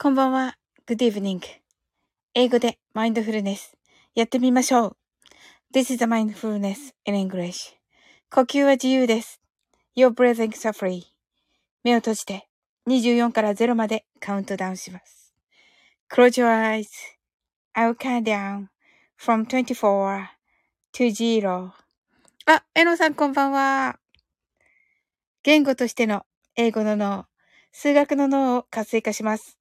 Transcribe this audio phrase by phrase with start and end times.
[0.00, 0.56] こんばんは。
[0.86, 1.40] Good evening.
[2.32, 3.76] 英語でマインドフルネス。
[4.14, 4.96] やってみましょう。
[5.74, 7.74] This is a mindfulness in English.
[8.30, 9.40] 呼吸は自由です。
[9.96, 11.02] Your breathing is free.
[11.82, 12.46] 目を閉じて
[12.86, 15.34] 24から0までカウントダウンします。
[16.08, 18.68] Close your eyes.I will count down
[19.20, 20.26] from 24
[20.92, 21.70] to 0.
[22.46, 23.98] あ、えのさんこんばんは。
[25.42, 26.24] 言語としての
[26.54, 27.24] 英語の脳、
[27.72, 29.57] 数学の脳を活性化します。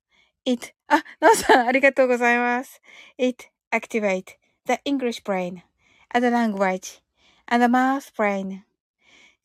[0.48, 2.82] It, あ、なおさんありがとうございます。
[3.18, 5.62] It activate the English brain
[6.14, 7.02] and the language
[7.48, 8.62] and the math brain.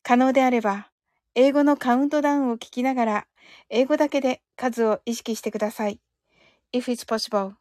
[0.01, 0.91] 可能であれば、
[1.35, 3.27] 英語のカウントダウンを聞きながら、
[3.69, 5.99] 英語だけで数を意識してください。
[6.71, 7.55] If it's possible,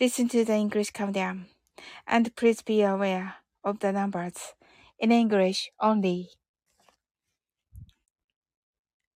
[0.00, 1.44] listen to the English countdown
[2.04, 4.56] and please be aware of the numbers
[4.98, 6.26] in English only.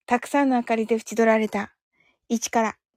[0.07, 1.75] たくさんの明かりで縁取られた
[2.30, 2.77] 1から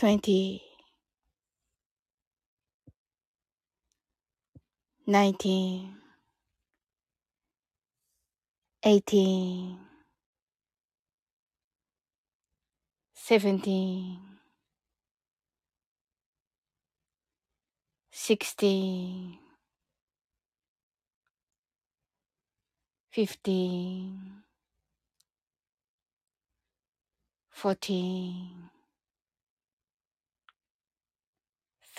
[0.00, 0.62] 20
[5.06, 5.94] 19
[8.82, 9.78] 18
[13.14, 14.18] 17
[18.10, 19.38] 16
[23.10, 24.44] 15
[27.52, 28.69] 14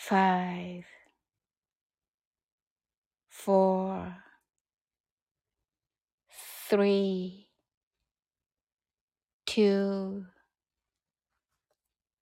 [0.00, 0.84] five,
[3.28, 4.14] four,
[6.70, 7.48] three,
[9.44, 10.24] two,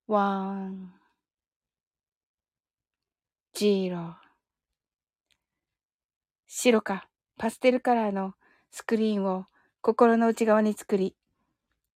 [0.06, 0.94] one,
[3.54, 4.14] zero.
[6.48, 8.32] 白かパステルカラーの
[8.70, 9.44] スクリーンを
[9.82, 11.14] 心の内側に作り、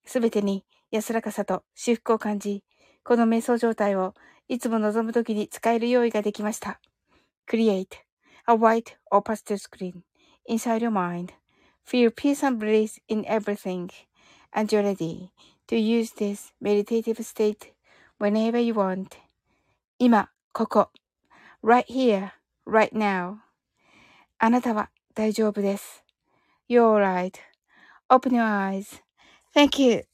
[0.05, 2.63] すべてに安らかさと至福を感じ、
[3.03, 4.15] この瞑想状態を
[4.51, 6.81] いつも望むときに使える用意ができました。
[7.49, 7.87] Create
[8.49, 10.03] a white or pastel screen
[10.49, 11.29] inside your mind.
[11.87, 13.89] Feel peace and bliss in everything.
[14.53, 15.31] And you're ready
[15.69, 17.73] to use this meditative state
[18.19, 19.11] whenever you want.
[20.01, 20.91] 今、ここ。
[21.63, 22.33] right here,
[22.67, 23.37] right now.
[24.39, 26.05] あなたは大丈夫です。
[26.69, 26.99] You're
[28.09, 29.01] right.Open your eyes.
[29.55, 30.07] Thank you.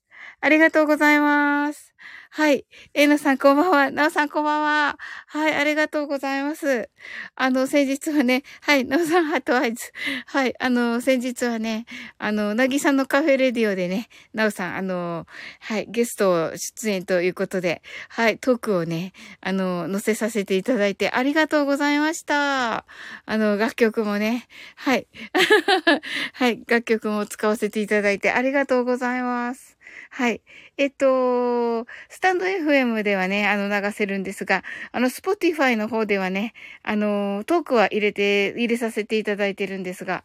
[0.43, 1.96] ありがとうございます。
[2.31, 2.67] はい。
[2.93, 3.91] えなさんこんばんは。
[3.91, 4.99] なおさんこんばんは。
[5.27, 5.55] はい。
[5.55, 6.91] ありがとうございます。
[7.35, 8.85] あの、先日はね、はい。
[8.85, 9.91] なおさんハートアイズ。
[10.27, 10.55] はい。
[10.61, 11.87] あの、先日はね、
[12.19, 15.27] あの、なぎさんのカフェレディオでね、なおさん、あの、
[15.61, 15.87] はい。
[15.89, 18.39] ゲスト出演ということで、はい。
[18.39, 22.85] トークをね、あの、載せさせていただいてありがとうございました。
[23.25, 24.47] あの、楽曲もね、
[24.77, 25.07] はい。
[26.35, 26.63] はい。
[26.67, 29.76] 楽曲も使わせていただいてありがとうございます。
[30.11, 30.43] はい。
[30.77, 34.63] えっと、 stand FM ではね、あの、流せるんですが、
[34.93, 36.53] あの、 Spotify の方ではね、
[36.83, 40.25] あの、トークは入れて、入れさせていただいてるんですが、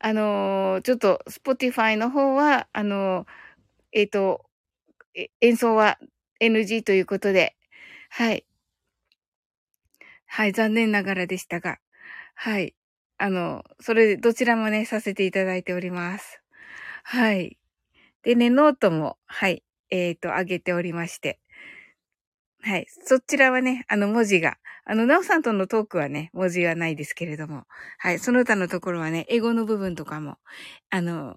[0.00, 3.26] あの、ちょっと、 Spotify の方は、あの、
[3.92, 4.46] えっと、
[5.42, 5.98] 演奏は
[6.40, 7.56] NG ということで、
[8.10, 8.44] はい。
[10.26, 11.78] はい、残念ながらでしたが、
[12.34, 12.74] はい。
[13.18, 16.42] あの、それ、どちらもね、させていただいております。
[17.04, 17.56] はい。
[18.22, 21.40] でね、ノートも、はい、えっ、ー、と、上げておりまして。
[22.62, 22.86] はい。
[22.88, 27.64] そちらはね、あの文字が、あの、なおさんとのトークはね、文字はないですけれども、
[27.98, 28.18] はい。
[28.18, 30.36] その他のところはね、英語の部分とかも、
[30.90, 31.36] あの、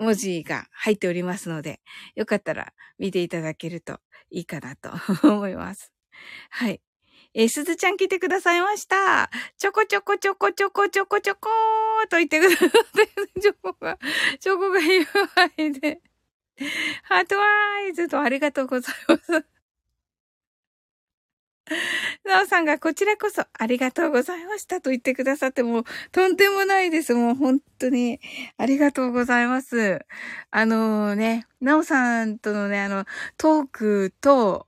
[0.00, 1.80] 文字が入っておりますので、
[2.16, 4.90] よかったら見ていただけるといいかなと
[5.28, 5.92] 思います。
[6.50, 6.80] はい。
[7.34, 9.30] えー、すずちゃん来てくださいました。
[9.56, 13.98] ちょこちょこちょこちょこちょこちょこーと言ってくださって、チョコが、
[14.40, 15.06] チョコが言う
[15.56, 16.00] 前で。
[17.04, 17.46] ハートワ
[17.88, 19.46] イズとありがとうございます。
[22.24, 27.14] なおさんがこちらこそありがとうございましたと言ってくださってもう、とんでもないです。
[27.14, 28.20] もう本当に
[28.56, 30.00] ありがとうございます。
[30.50, 33.04] あのね、なおさんとのね、あの、
[33.36, 34.66] トークと、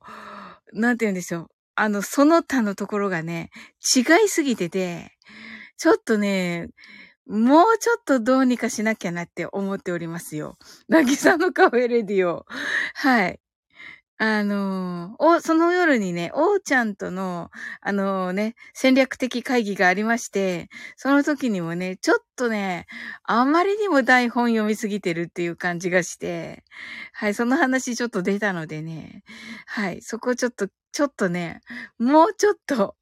[0.72, 1.50] なんて言うんでしょう。
[1.82, 3.50] あの、その他のところがね、
[3.96, 5.18] 違いすぎてて、
[5.76, 6.68] ちょっとね、
[7.26, 10.56] もうちょっとどうにかしなきゃなって思っておりますよ。
[10.86, 12.46] なぎさのカフェレディオ。
[12.94, 13.40] はい。
[14.18, 17.50] あのお、その夜にね、おーちゃんとの、
[17.80, 22.86] あのー、ね、戦略的会議がありまして、その時にもね、ちょっとね、
[23.24, 26.62] あまりにも台本読みすぎてるっていう感じがして、
[27.12, 29.24] はい、その話ちょっと出たのでね、
[29.66, 31.60] はい、そこちょっと、ちょっとね、
[31.98, 32.96] もうちょっと、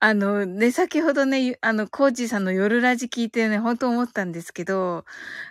[0.00, 5.04] あの、ね、先ほどね、あの、コージさんの夜ラジ聞いてね、本当思ったんですけど、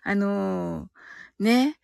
[0.04, 0.90] あの、
[1.40, 1.80] ね、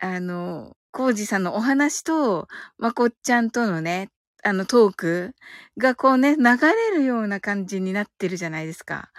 [0.00, 2.48] あのコージさんのお話と、
[2.78, 4.10] まこっちゃんとのね、
[4.44, 5.34] あのトーク
[5.78, 9.10] がこうね、流れるような感じになってるじゃないですか。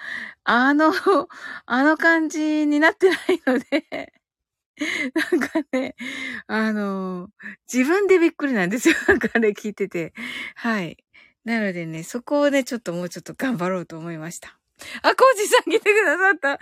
[0.43, 0.91] あの、
[1.65, 4.13] あの感じになってないので
[5.31, 5.95] なんかね、
[6.47, 7.29] あの、
[7.71, 8.95] 自分でびっくりなんですよ。
[9.07, 10.13] なんかね、聞いてて。
[10.55, 10.97] はい。
[11.45, 14.57] なのでね、そこをね、ちょっともうちょっと頑張ろうと思いました。
[15.03, 16.59] あ、コージさん来てくださった。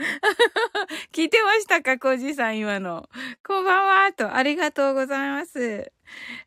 [1.14, 3.10] 聞いてましたかコージさん今の。
[3.46, 5.92] こんばんはと、ありがとうございます。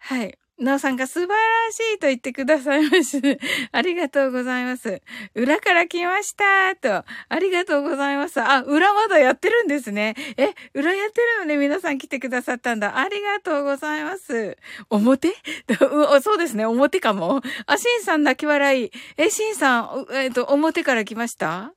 [0.01, 0.39] はい。
[0.65, 1.35] なおさんが素晴ら
[1.73, 3.21] しいと言ってくださいます。
[3.71, 5.03] ありがとうございます。
[5.35, 7.05] 裏から来ましたと。
[7.29, 8.41] ありがとうございます。
[8.41, 10.15] あ、裏まだやってるんですね。
[10.37, 11.57] え、裏やってるのね。
[11.57, 12.99] 皆さん来てくださったんだ。
[12.99, 14.57] ありがとうございます。
[14.91, 15.35] 表？
[16.23, 16.67] そうですね。
[16.67, 17.43] 表かも。
[17.67, 18.91] あ、シンさん泣き笑い。
[19.17, 21.73] え、シンさん、えっ、と、表から来ました？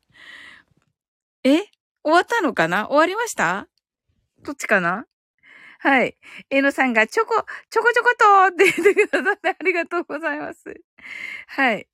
[1.43, 1.65] え
[2.03, 2.87] 終わったのかな？
[2.87, 3.67] 終わりました？
[4.43, 5.05] どっちかな？
[5.79, 6.15] はい。
[6.50, 10.63] えのさんがちょこ、ちょこちょことって言ってくださってありがとうございます。
[11.47, 11.88] はい。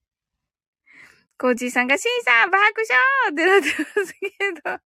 [1.38, 3.68] コージーさんが、シンさん爆笑ってなって
[4.00, 4.30] ますけ
[4.63, 4.80] ど。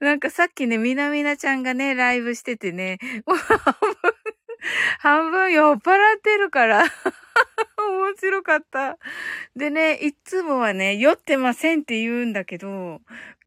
[0.00, 3.96] なんかさっきね、みなみなちゃんがね、ライブしててね、もう半分、
[4.98, 5.78] 半分酔っ払
[6.16, 6.84] ってるから
[7.78, 8.98] 面白かった。
[9.56, 13.00] でね、いつもはね、酔ってませんって言うんだけど、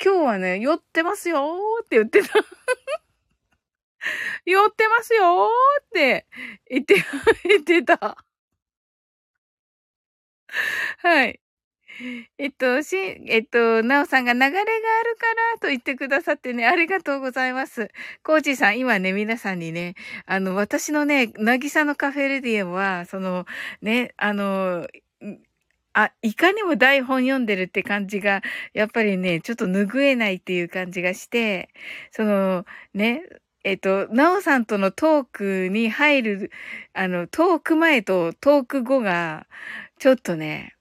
[0.03, 2.33] 今日はね、酔ってますよーって言ってた。
[4.45, 6.25] 酔ってますよーって
[6.69, 6.95] 言って、
[7.47, 8.17] 言ってた。
[10.99, 11.39] はい。
[12.37, 17.89] えっと、し、えっと、なおさんが流れがあるからと言ってくださってね、ありがとうございます。
[18.23, 19.95] コージーさん、今ね、皆さんにね、
[20.25, 23.45] あの、私のね、なぎさのカフェレディオは、その、
[23.81, 24.87] ね、あの、
[25.93, 28.41] あ、いかにも台本読んでるって感じが、
[28.73, 31.69] やっぱりね、ちょっと拭えないっていう感じがして、
[32.11, 32.65] その、
[32.95, 33.21] ね、
[33.63, 36.51] えっと、なおさんとのトークに入る、
[36.93, 39.47] あの、トーク前とトーク後が、
[39.99, 40.75] ちょっとね、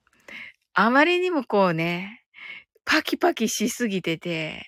[0.75, 2.23] あまりにもこうね、
[2.85, 4.67] パキパキしすぎてて、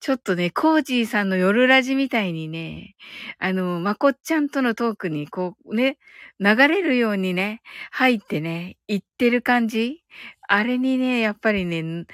[0.00, 2.94] ちょっとね、コージーさんの夜ラジみたいにね、
[3.38, 5.98] あの、まこっちゃんとのトークにこうね、
[6.40, 10.02] 流れるようにね、入ってね、言ってる感じ
[10.48, 12.06] あれにね、やっぱりね、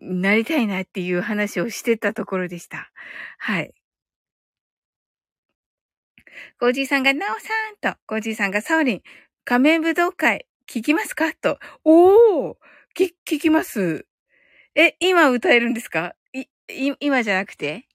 [0.00, 2.90] なりたいなっていう話をしてたところでした。
[3.38, 3.72] はい。
[6.58, 9.02] コージーさんが、なおさんと、コージーさんが、サオリン、
[9.44, 11.32] 仮面武道会、聞きますか？
[11.34, 11.58] と。
[11.84, 12.56] おー
[12.96, 14.06] 聞、聞きます。
[14.74, 16.14] え、今歌えるんですか？
[16.32, 17.86] い、い、今じゃなくて？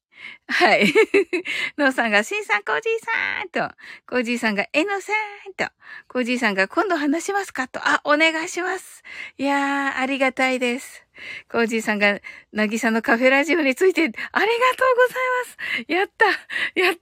[0.48, 0.92] はい。
[1.78, 3.76] のうさんが、しんさん、コージーさんと、
[4.08, 5.14] コージーさんが、えのさ
[5.50, 5.72] んと、
[6.08, 7.68] コージーさんが、今度話しますか？
[7.68, 9.04] と、あ、お願いします。
[9.38, 11.06] いやー、ありがたいです。
[11.50, 12.20] コージーさんが、
[12.52, 14.46] なぎさのカフェラジオについて、ありがとう
[14.96, 15.86] ございます。
[15.88, 16.26] やった
[16.80, 16.96] やっ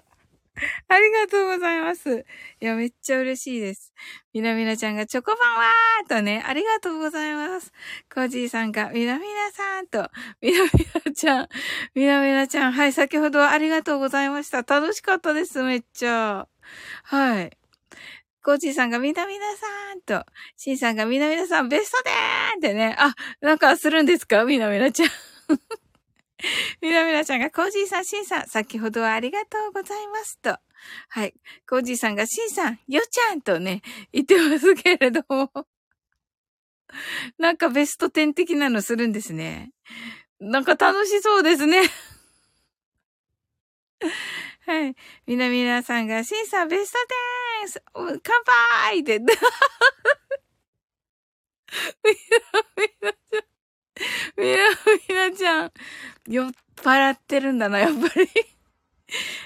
[0.00, 0.13] た
[0.88, 2.24] ありがとうございます。
[2.60, 3.92] いや、めっちゃ嬉しいです。
[4.32, 7.72] みなみなちゃんがチョコパンはーとね、ありがとうございます。
[8.12, 10.08] コージーさんがみなみなさんと、
[10.40, 10.70] みなみ
[11.04, 11.48] なちゃん、
[11.94, 14.62] みなみなちゃん、はい、先ほどはありがとうございました。
[14.62, 16.46] 楽しかったです、めっちゃ。
[17.04, 17.50] はい。
[18.42, 20.24] コージーさんがみなみなさんと、
[20.56, 24.44] シンさんがみなみなさんベストでーってね、あ、なんかするんですか？
[24.44, 25.10] みなみなちゃん。
[26.80, 30.38] みなみなちゃんが、コージーさん、シンさん、先ほどはありがとうございます。
[30.40, 30.58] と。
[31.08, 31.34] はい。
[31.68, 33.82] コージーさんが、シンさん、よちゃんとね、
[34.12, 35.50] 言ってますけれども。
[37.38, 39.72] なんかベスト10的なのするんですね。
[40.40, 41.82] なんか楽しそうですね。
[44.66, 44.96] はい。
[45.26, 46.92] みなみなさんが、シンさんベス
[47.92, 49.18] ト10乾杯って。
[49.18, 49.34] みな。
[54.44, 55.72] みなみなちゃん。
[56.28, 58.08] 酔っ払ってるんだな、やっぱ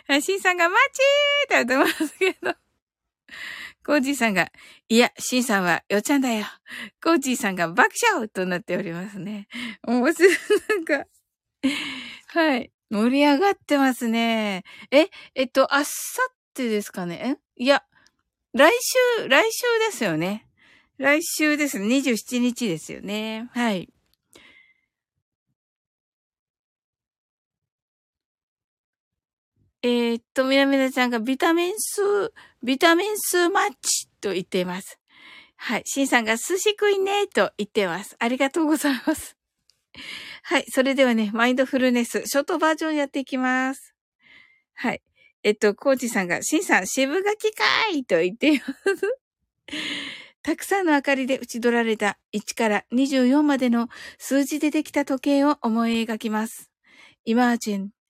[0.08, 0.20] り。
[0.22, 2.54] シンさんが、マチーって言ってますけど。
[3.84, 4.50] コージーさんが、
[4.88, 6.44] いや、シンさんはよちゃんだよ。
[7.02, 9.48] コージーさんが爆笑となっておりますね。
[9.82, 10.36] 面白い。
[10.68, 11.06] なんか、
[12.26, 12.70] はい。
[12.90, 14.64] 盛り上がってますね。
[14.90, 15.90] え、えっと、あっさ
[16.30, 17.38] ってですかね？
[17.58, 17.62] え？
[17.62, 17.82] いや、
[18.52, 18.72] 来
[19.18, 20.46] 週、来週ですよね。
[20.98, 21.78] 来週です。
[21.78, 23.48] 27日ですよね。
[23.54, 23.88] はい。
[29.82, 32.32] えー、っと、みなみなちゃんがビタミン数、
[32.64, 34.98] ビタミン数マッチと言っています。
[35.56, 35.82] はい。
[35.84, 38.16] シンさんが寿司食いねと言ってます。
[38.18, 39.36] ありがとうございます。
[40.42, 40.64] はい。
[40.68, 43.94] それではね、マインドフルネス、ショートバージョンやっていきます。
[44.74, 45.02] はい。
[45.44, 48.74] えっと、コーチさんが、シンさん、渋柿かいと言っています。
[50.42, 56.70] たくさんの明かりで打ち取られた1から24までの数字でできた時計を思い描きます。
[57.26, 57.88] Imagine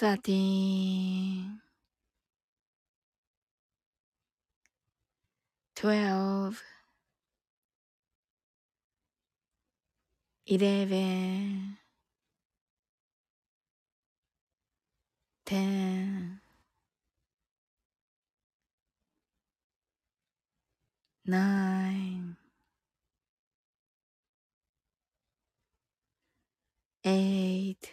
[0.00, 1.60] thirteen,
[5.76, 6.62] twelve,
[10.46, 11.76] eleven,
[15.44, 16.40] ten,
[21.26, 22.36] nine,
[27.04, 27.92] eight,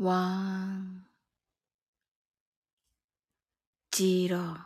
[0.00, 1.04] one,
[3.92, 4.56] zero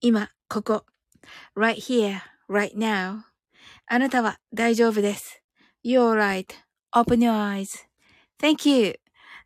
[0.00, 0.84] 今、ここ。
[1.54, 3.20] right here, right now.
[3.86, 5.40] あなたは大丈夫です。
[5.84, 8.98] You're right.Open your eyes.Thank you.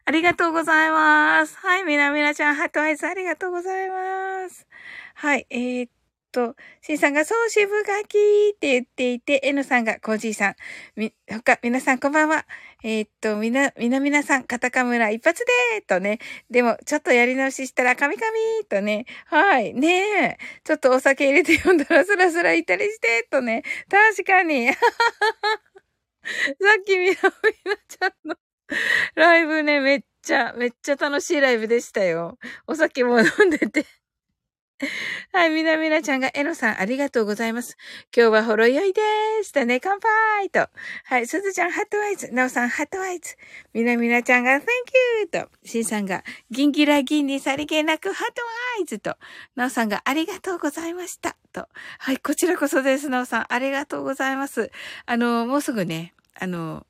[0.07, 1.59] ありがとうございます。
[1.59, 4.67] はい、みなみなちゃん、ハットアイズありがとうございます。
[5.17, 5.91] はい、えー、っ
[6.35, 8.19] と、シンさんが、そう、渋柿
[8.57, 10.55] って言っていて、N さんが、コージーさん。
[10.97, 12.45] み、他、皆さんこんばんは。
[12.83, 16.19] えー、っと、みな、みなみなさん、カタカムラ一発でーとね。
[16.51, 19.07] でも、ちょっとやり直ししたら、カミカミとね。
[19.27, 19.75] はい。
[19.75, 20.39] ねえ。
[20.65, 23.63] ちょっとお酒入れて読んだら、スラスラいたりして、とね。
[23.89, 24.67] 確かに。
[24.75, 24.81] さ
[26.81, 28.37] っきみなみなちゃんの
[29.15, 32.39] ライブね、めっちゃ、めっちゃ楽しいライブでしたよ。
[32.67, 33.87] お酒も飲んでて
[35.33, 37.77] はい、みなみなちゃんが、えのさん、ありがとうございます。
[38.17, 39.01] 今日はほろ酔いで
[39.43, 39.53] す。
[39.53, 40.69] だね、乾杯と。
[41.05, 42.31] はい、すずちゃん、ハットワイズ。
[42.33, 43.37] なおさん、ハットワイズ。
[43.73, 44.65] みなみなちゃんが、Thank
[45.23, 45.27] you!
[45.29, 45.49] と。
[45.65, 49.17] しんさんが、ギンギラギンにさりげなく、ハットワイズと。
[49.57, 51.37] なおさんが、ありがとうございました。
[51.53, 51.69] と。
[51.99, 53.09] はい、こちらこそです。
[53.09, 54.71] なおさん、ありがとうございます。
[55.07, 56.87] あの、もうすぐね、あの、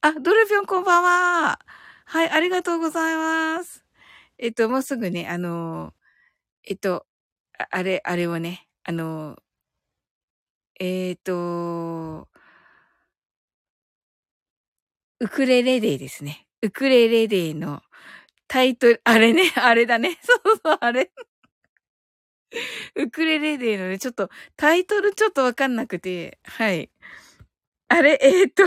[0.00, 1.58] あ、ドルピョンこんばんは。
[2.06, 3.84] はい、ありがとうございます。
[4.38, 5.94] えっと、もうすぐね、あの、
[6.64, 7.06] えっと、
[7.70, 9.36] あれ、あれをね、あの、
[10.80, 12.28] えっ、ー、と、
[15.20, 16.46] ウクレレデーですね。
[16.62, 17.82] ウクレレデーの
[18.48, 20.18] タイトル、あれね、 あれだね。
[20.22, 21.10] そうそう、あれ。
[22.96, 26.90] ウクレレデーのね、ちょっとタイトルちょっとわかんなくて、はい。
[27.88, 28.64] あれ、えー、っ と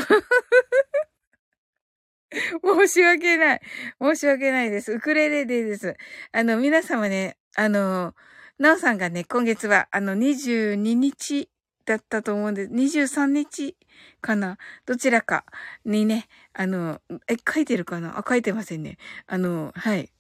[2.62, 3.62] 申し訳ない。
[4.02, 4.94] 申し訳ないです。
[4.94, 5.96] ウクレレデーです。
[6.32, 8.14] あの、皆様ね、あの、
[8.60, 11.50] なおさんがね、今月は、あの、22日
[11.86, 12.72] だったと思うんです。
[12.72, 13.78] 23日
[14.20, 15.46] かなどちらか
[15.86, 18.18] にね、あの、え、書いてるかな？
[18.18, 18.98] あ、書いてませんね。
[19.28, 20.12] あの、はい。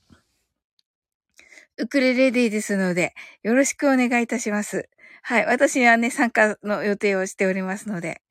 [1.78, 3.14] ウクレレディですので、
[3.44, 4.90] よろしくお願いいたします。
[5.24, 5.46] はい。
[5.46, 8.22] 私はね、参加の予定をしておりますので。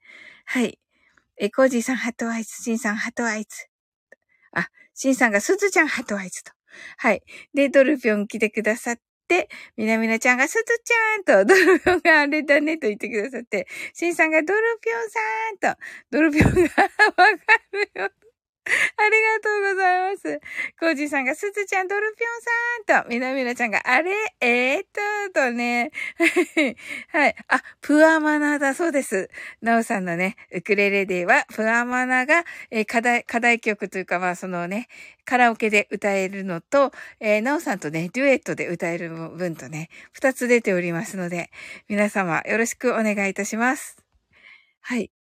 [0.45, 0.79] はい。
[1.37, 2.63] え、コージーさん、ハットアイズ。
[2.63, 3.67] シンさん、ハットアイズ。
[4.53, 6.53] あ、シンさんがスズちゃん、ハットアイズと。
[6.97, 7.23] はい。
[7.55, 9.01] で、ドルピョン来てくださっ、
[9.77, 15.81] みなみなちゃんがすずちゃんと、 ドルピョンがあれだねと言ってくださって、しんさんがドルピョンさんと、
[16.11, 17.35] ドルピョンがわか
[17.73, 18.26] るよと。
[18.97, 20.41] ありがとうございます。
[20.81, 24.13] コージーさんが、すずちゃん、ドルピョンさんと、みなみなちゃんが、あれ？
[24.41, 24.87] えー、っ
[25.33, 25.93] と、とね。
[27.09, 27.37] はい。
[27.49, 29.31] あ、プアマナだそうです。
[29.63, 34.89] なおさんのね、ウクレレデーは、プアマナが、えー、課題、課題曲というか、まあ、そのね、
[35.25, 41.51] カラオケで歌えるのと、えー、なおさんとね、デュエットで歌える分とね、二つ出ておりますので、
[41.89, 43.97] 皆様、よろしくお願いいたします。
[44.81, 45.16] はい。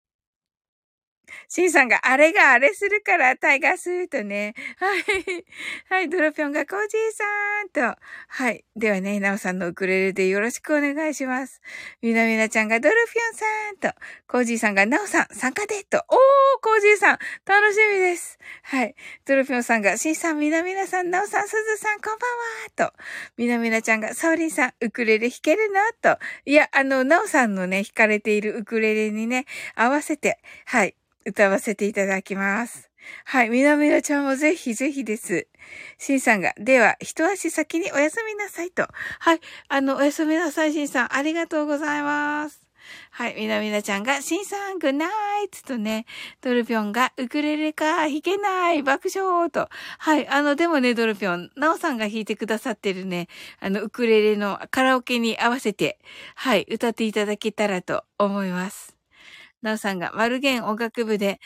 [1.48, 4.54] シンさんが、あれがあれするから、タイガースーとね。
[4.78, 5.46] はい。
[5.89, 8.00] はい、ドロピョンがコージーさんと。
[8.28, 8.65] はい。
[8.76, 11.62] ではね、ナオさんのウクレレでよろしくお願いします。
[12.02, 14.00] みなみなちゃんがドルピョンさんと。
[14.28, 15.98] コージーさんがナオさん参加でと。
[16.10, 16.17] おー、
[16.62, 18.39] コージーさん、楽しみです。
[18.63, 18.96] はい。
[19.26, 22.93] ドルピョンさんが、シンさん、みなみなさん、ナオさん、すずさん、こんばんはと。
[23.38, 25.80] みなみなちゃんが、ソーリンさん、ウクレレ弾けるの？
[26.02, 26.19] と。
[26.46, 30.96] いや、あの、ナオさんのね、弾かれているウクレレにね、合わせて、はい。
[31.25, 32.89] 歌わせていただきます。
[33.25, 33.49] はい。
[33.49, 35.47] みなみなちゃんもぜひぜひです。
[35.97, 38.88] しんさんが、では、一足先におやすみなさいと。
[39.19, 39.39] はい。
[39.67, 41.15] あの、おやすみなさい、しんさん。
[41.15, 42.62] ありがとうございます。
[43.12, 43.36] はい。
[43.36, 46.05] みなみなちゃんが、しんさん、グッナイツとね、
[46.41, 49.69] ドルピョンが、ウクレレか、弾けない、爆笑と。
[49.99, 50.27] はい。
[50.27, 53.27] あの、でもね、ドルピョン、なおさんが弾いてくださってるね、
[53.59, 55.99] あの、ウクレレのカラオケに合わせて、
[56.36, 58.93] はい、歌っていただけたらと思います。
[59.63, 61.39] なおさんが、マルゲン音楽部で、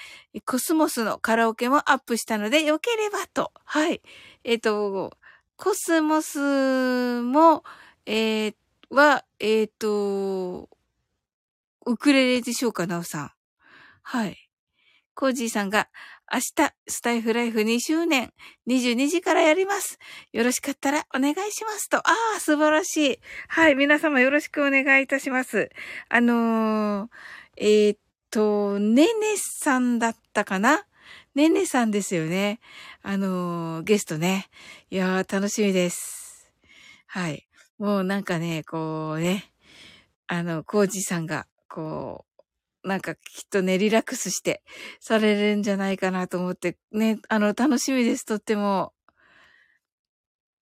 [0.46, 3.52] コスモスのカラオケもアップしたので、よければと。
[3.64, 4.02] はい。
[4.44, 5.18] えっ、ー、と、
[5.56, 7.64] コスモスも、
[8.06, 8.56] えー、
[8.90, 10.70] は、えっ、ー、と、
[11.86, 13.32] ウクレレでしょうか、なおさん。
[14.02, 14.50] はい。
[15.14, 15.90] コージーさんが、
[16.32, 18.34] 明日、スタエフライフ2周年、
[18.68, 19.98] 22時からやります。
[20.34, 21.98] よろしかったらお願いしますと。
[22.00, 22.04] あ
[22.36, 23.20] あ、素晴らしい。
[23.48, 25.70] はい、皆様よろしくお願いいたします。
[26.10, 27.10] あのー、
[27.58, 27.98] えー、
[28.30, 30.86] と、ねねさんだったかな？
[31.36, 32.60] ねねさんですよね。
[33.04, 34.48] あのー、ゲストね。
[34.90, 36.52] いやー、楽しみです。
[37.06, 37.48] はい。
[37.78, 39.52] もうなんかね、こうね、
[40.28, 42.26] あの、コージさんが、こ
[42.84, 44.64] う、なんかきっとね、リラックスして
[45.00, 48.94] されるんじゃないかなと思って、ね、あの、楽しみです、とっても。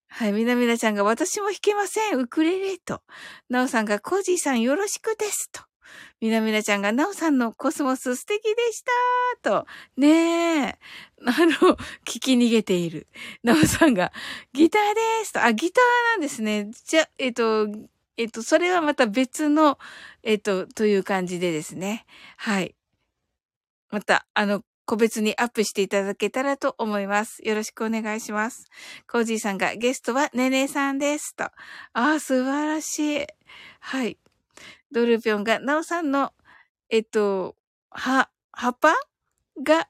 [0.08, 3.02] はい、みなみなちゃんが、私も弾けません、ウクレレと。
[3.50, 5.62] なおさんが、コージーさんよろしくです、と。
[6.22, 8.84] みなみなちゃんが、なおさんのコスモス素敵でし
[9.42, 9.68] たと。
[9.98, 10.80] ねえ。
[11.26, 13.08] あの、 聞き逃げている。
[13.44, 14.12] なおさんが、
[14.54, 15.44] ギターですと。
[15.44, 16.70] あ、ギターなんですね。
[16.86, 17.68] じゃ、えっと、
[18.18, 19.78] えっと、それはまた別の、
[20.24, 22.06] えっと、という感じでですね。
[22.38, 22.76] はい。
[23.90, 27.40] また、あの、個別にアップしていただけたらと思います。
[27.44, 28.70] よろしくお願いします。
[29.12, 31.36] コージーさんがゲストはねねさんです。
[31.36, 31.46] と。
[31.46, 31.52] あ
[31.94, 33.26] あ、素晴らしい。
[33.80, 34.18] はい。
[34.96, 36.32] ドルピョンが、ナオさんの、
[36.90, 37.58] えっと、
[37.90, 38.94] は、葉っぱ
[39.62, 39.90] が、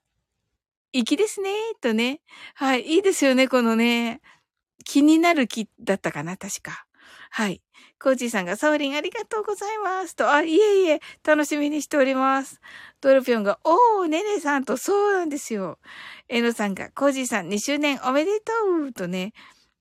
[0.93, 2.21] 粋ですね、とね。
[2.55, 4.19] はい、いいですよね、このね。
[4.83, 6.87] 気になる木だったかな、確か。
[7.29, 7.61] はい。
[8.01, 10.15] コージーさんが、サオリンありがとうございます。
[10.15, 12.59] と、あ、いえいえ、楽しみにしております。
[12.99, 15.77] ドルピョンが、おー、ねねさんと、そうなんですよ。
[16.29, 18.53] エノさんが、コージーさん2周年おめでと
[18.87, 19.33] うとね。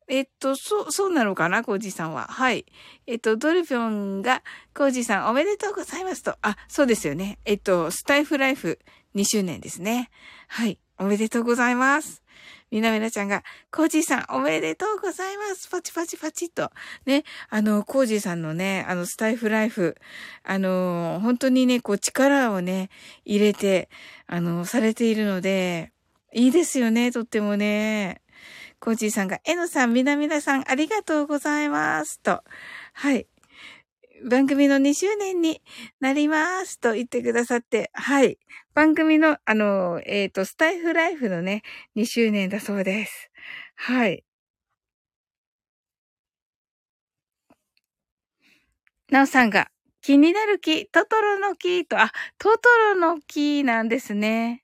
[0.09, 2.27] えっと、そう、そうなのかなコージさんは。
[2.29, 2.67] はい。
[3.07, 4.43] えっと、ドルピョンが、
[4.75, 6.37] コージさんおめでとうございますと。
[6.43, 7.38] あ、そうですよね。
[7.45, 8.79] えっと、スタイフライフ
[9.14, 10.11] 2周年ですね。
[10.49, 10.79] はい。
[10.99, 12.23] おめでとうございます。
[12.71, 15.69] みなみなちゃんが、コージーさんおめでとうございます。
[15.69, 16.71] パチパチパチと。
[17.07, 19.97] ね、あの、コージーさんのね、あの、スタイフライフ、
[20.43, 22.90] あの、本当にね、こう、力をね、
[23.25, 23.88] 入れて、
[24.27, 25.93] あの、されているので、
[26.33, 28.23] いいですよね、とってもね。
[28.85, 32.20] コージーさんが、えのさん、みなみなさん、ありがとうございます。
[32.20, 32.42] と。
[32.92, 33.27] はい。
[34.29, 35.62] 番組の2周年に
[36.01, 38.38] なりますと言ってくださって、はい。
[38.75, 41.62] 番組の、あの、えっ、ー、と、スタイフライフのね、
[41.97, 43.31] 2周年だそうです。
[43.77, 44.23] はい。
[49.11, 49.70] なおさんが、
[50.03, 54.62] 気になる木、トトロの木と、あ、トトロの木なんですね。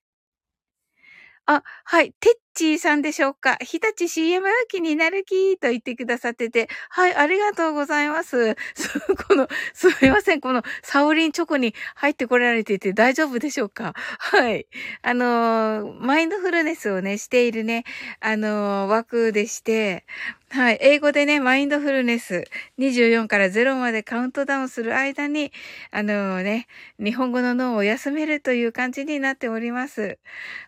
[1.46, 2.12] あ、はい。
[2.20, 3.56] てっちーさんでしょうか？
[3.60, 8.56] 日立 CM 気になる気と言ってくださってて、はい、ありがとうございます。
[9.28, 10.40] この、すみません。
[10.40, 13.94] このサオリンチョコに入ってこられていて大丈夫でしょうか？
[14.18, 14.66] はい。
[15.02, 17.84] あのー、マインドフルネスをね、しているね、
[18.20, 20.04] あのー、枠でして、
[20.52, 20.78] はい。
[20.80, 22.44] 英語でね、マインドフルネス
[22.80, 25.52] 24から0までカウントダウンする間に、
[25.92, 26.66] あのね、
[26.98, 30.18] 日本語の脳を休めるという感じになっております。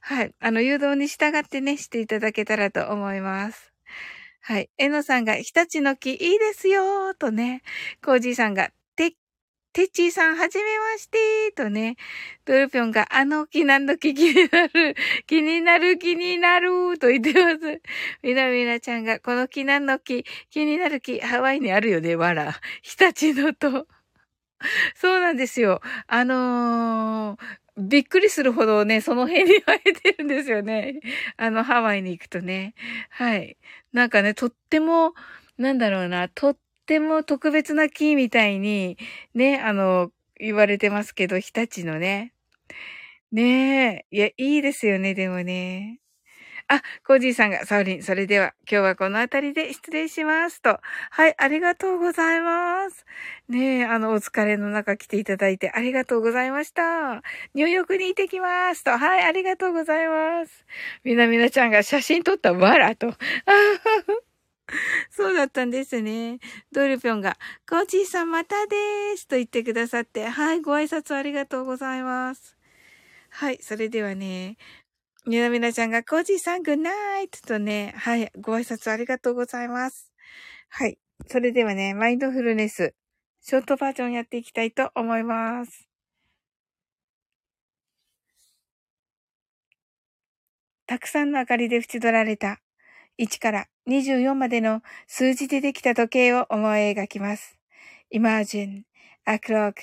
[0.01, 0.33] はい。
[0.39, 3.73] あの、誘導に従ってね、していただけたらと思います。
[4.41, 4.71] はい。
[4.79, 7.63] えのさんが、日立の木いいですよとね、
[8.05, 8.71] コージーさんが、
[9.73, 11.19] てっちーさん、はじめまして
[11.57, 11.97] とね、
[12.45, 14.95] ドルピョンが、あの木何の木気になる、
[15.27, 17.81] 気になる気になると言ってます。
[18.23, 22.61] みなみなちゃんが、この木何の木、気になる木、ハワイにあるよね、わら。
[22.83, 23.87] 日立のと。
[24.95, 25.81] そうなんですよ。
[26.07, 27.41] あのー、
[27.77, 31.01] びっくりするほどね、その辺に生えてるんですよね。
[31.39, 32.75] あの、ハワイに行くとね。
[33.11, 33.57] はい。
[33.93, 35.15] なんかね、とっても、
[35.57, 38.99] なんだろうな、とっても特別な木みたいに、
[39.35, 42.35] ね、あの、言われてますけど、日立のね。
[43.33, 44.17] ねえ。
[44.17, 46.02] いや、いいですよね、でもね。
[46.73, 50.81] あ、コージーさんが、サウリン、それでは、今日はこの辺りで失礼しますと。
[51.11, 53.05] はい、ありがとうございます。
[53.51, 57.23] ねえ、あの、お疲れの中来ていただいてありがとうございました。
[57.53, 58.97] ニューヨークに行ってきますと。
[58.97, 60.65] はい、ありがとうございます。
[61.05, 63.13] みなみなちゃんが写真撮ったわらと。
[65.11, 66.39] そうだったんですね。
[66.73, 67.37] ドルピョンが、
[67.69, 68.79] コージーさんまたで
[69.19, 72.57] すと言ってくださって、はい、ご挨拶ありがとうございます。
[73.35, 74.59] はい、それではね、
[75.25, 80.11] みなみなちゃんが、コージーさんグッナイトとね、はい、ご挨拶ありがとうございます。
[80.69, 82.95] はい、それではね、マインドフルネス、
[83.41, 85.89] ショートバージョンやっていきたいと思います。
[90.87, 92.61] たくさんの明かりで縁取られた
[93.19, 97.57] 1から24までの数字でできた時計を思い描きます。
[98.13, 98.83] Imagine
[99.25, 99.75] a clock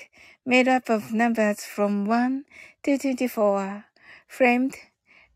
[0.46, 2.44] made up of numbers from 1
[2.84, 3.84] to 24
[4.28, 4.89] framed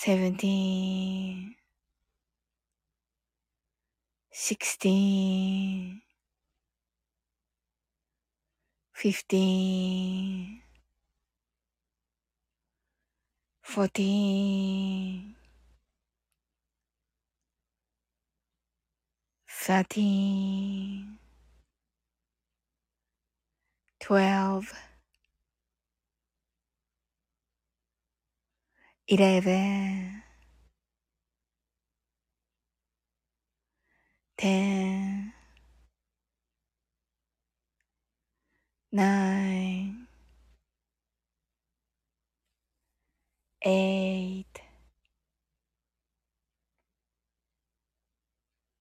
[0.00, 1.56] seventeen,
[4.30, 6.00] sixteen,
[8.92, 10.62] fifteen,
[13.60, 15.34] fourteen,
[19.50, 21.18] thirteen,
[24.00, 24.72] twelve,
[29.08, 30.22] eleven,
[34.38, 35.32] ten,
[38.92, 40.06] nine,
[43.62, 44.60] eight,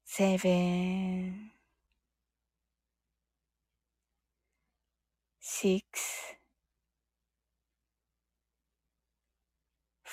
[0.05, 1.51] seven,
[5.39, 6.26] six,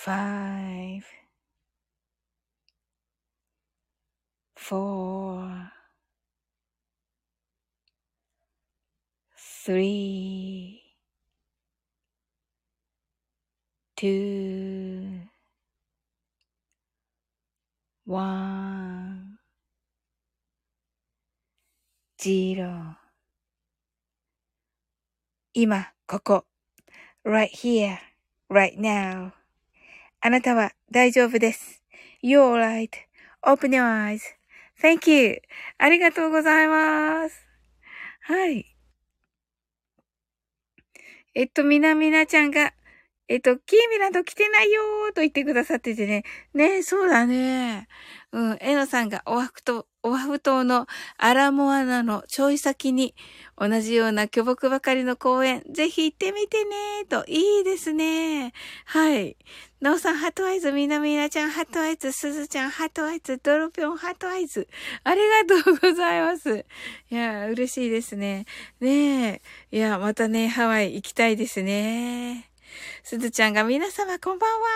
[0.05, 1.07] five,
[4.55, 5.73] four,
[9.65, 10.83] three,
[13.97, 15.21] two,
[18.05, 19.39] one,
[22.21, 22.97] zero
[25.55, 26.45] 今、ここ。
[27.25, 28.01] right here,
[28.51, 29.33] right now.
[30.27, 31.83] あなたは大丈夫です。
[32.23, 32.55] You're
[33.45, 35.43] right.Open your eyes.Thank you.
[35.77, 37.47] ありがとうございます。
[38.23, 38.75] はい。
[41.35, 42.73] えっと、みなみなちゃんが
[43.29, 46.25] えっと、キーミランド来てないよーと言ってくださっててね。
[46.55, 47.87] ねそうだね。
[48.33, 50.87] うん、えのさんがオアフ島、オアフ島の
[51.17, 53.15] アラモアナのちょい先に
[53.57, 58.53] 同じような巨木ばかりの公園、ぜひ行ってみてねと、いいですね。
[58.85, 59.37] はい。
[59.81, 64.69] ノーさん、ハトアイズ、みなみなちゃん、ハトアイズ、すずちゃん、ハトアイズ、ドロピョン、ハトアイズ。
[65.05, 66.67] ありがとうございます。
[67.11, 68.45] いや、嬉しいですね。
[68.81, 69.41] ね
[69.71, 69.77] え。
[69.77, 72.54] いや、またね、ハワイ行きたいですね。
[73.03, 74.67] すずちゃんが皆様こんばんは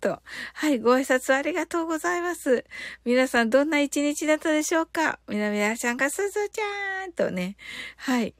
[0.00, 0.22] と。
[0.54, 2.64] はい、ご挨拶ありがとうございます。
[3.04, 5.18] 皆さんどんな一日だったでしょうか？
[5.28, 7.56] みなみなちゃんがすずちゃんとね。
[7.96, 8.34] はい。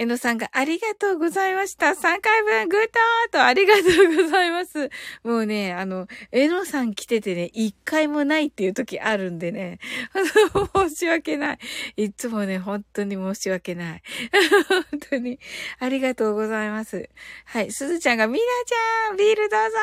[0.00, 1.88] えのさんがありがとうございました。
[1.88, 4.88] 3回分グッドーとありがとうございます。
[5.22, 9.78] もうね、あの、えのさん来ててね、1回もないっていう時あるんでね。
[10.74, 11.58] 申し訳ない。
[11.96, 14.02] いつもね、本当に申し訳ない。
[14.90, 15.38] 本当に。
[15.80, 17.10] ありがとうございます。
[17.44, 17.70] はい。
[17.70, 19.76] すずちゃんがみなちゃん、ビールどうぞ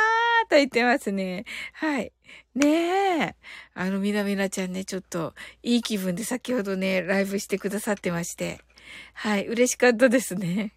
[0.47, 1.45] ーと言ってますね。
[1.73, 2.11] はい。
[2.55, 3.35] ねえ。
[3.75, 8.66] あの、みなみなちゃんね、ちょっと、いい気分で先ほどね、ライブしてくださってまして。
[9.13, 10.73] はい、嬉しかったですね。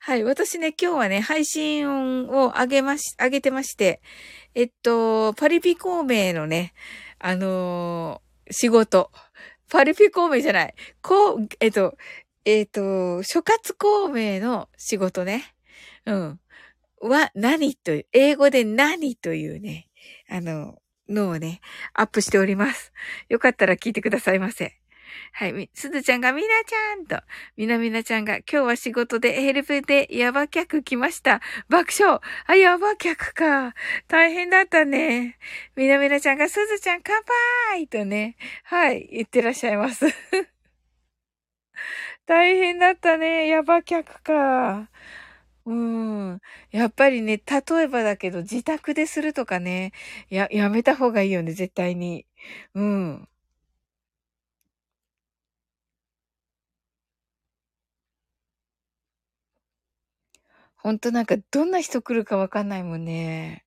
[0.00, 1.88] はい、私ね、今日はね、配信
[2.28, 4.02] を上げまし、上げてまして、
[4.54, 6.74] えっと、パリピ孔明のね、
[7.20, 9.12] あのー、仕事。
[9.70, 10.74] パリピ孔明じゃない。
[11.02, 11.96] こう、えっと、
[12.44, 15.54] えっと、諸葛孔明の仕事ね。
[16.04, 16.40] うん。
[17.00, 19.88] は、何という、英語で何というね、
[20.28, 21.60] あの、のをね、
[21.94, 22.92] アップしております。
[23.28, 24.82] よかったら聞いてくださいませ。
[25.32, 25.70] はい。
[25.74, 27.20] すずちゃんがみなちゃんと、
[27.56, 31.40] みなみなちゃんが今日は仕事でヘルプでヤバ客来ました。
[31.68, 33.74] 爆笑あ、ヤバ客か。
[34.08, 35.38] 大変だったね。
[35.76, 37.20] みなみなちゃんがすずちゃん乾
[37.72, 40.06] 杯とね、はい、言ってらっしゃいます。
[42.26, 43.48] 大変だったね。
[43.48, 44.88] ヤバ客か。
[45.66, 46.40] うん。
[46.72, 49.92] やっぱりね、例えばだけど、自宅でするとかね、
[50.28, 52.26] や、やめた方がいいよね、絶対に。
[52.74, 53.28] うん。
[60.76, 63.64] ほんとなんか、どんな人来るかわかんないもんね。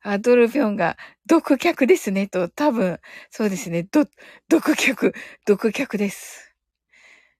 [0.00, 0.96] あ、ドルピョンが、
[1.26, 2.98] 毒客ですね、と、多分、
[3.30, 4.06] そうですね、ど、
[4.48, 5.14] 毒客、
[5.46, 6.54] 毒客です。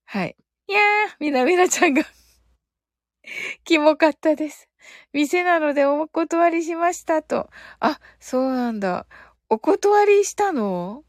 [0.07, 0.37] はい。
[0.73, 0.85] いやー、
[1.21, 2.03] みなみなちゃんが
[3.65, 4.71] キモかったです。
[5.13, 7.51] 店なのでお断りしましたと。
[7.79, 9.07] あ、そうなんだ。
[9.51, 11.05] お断りしたの？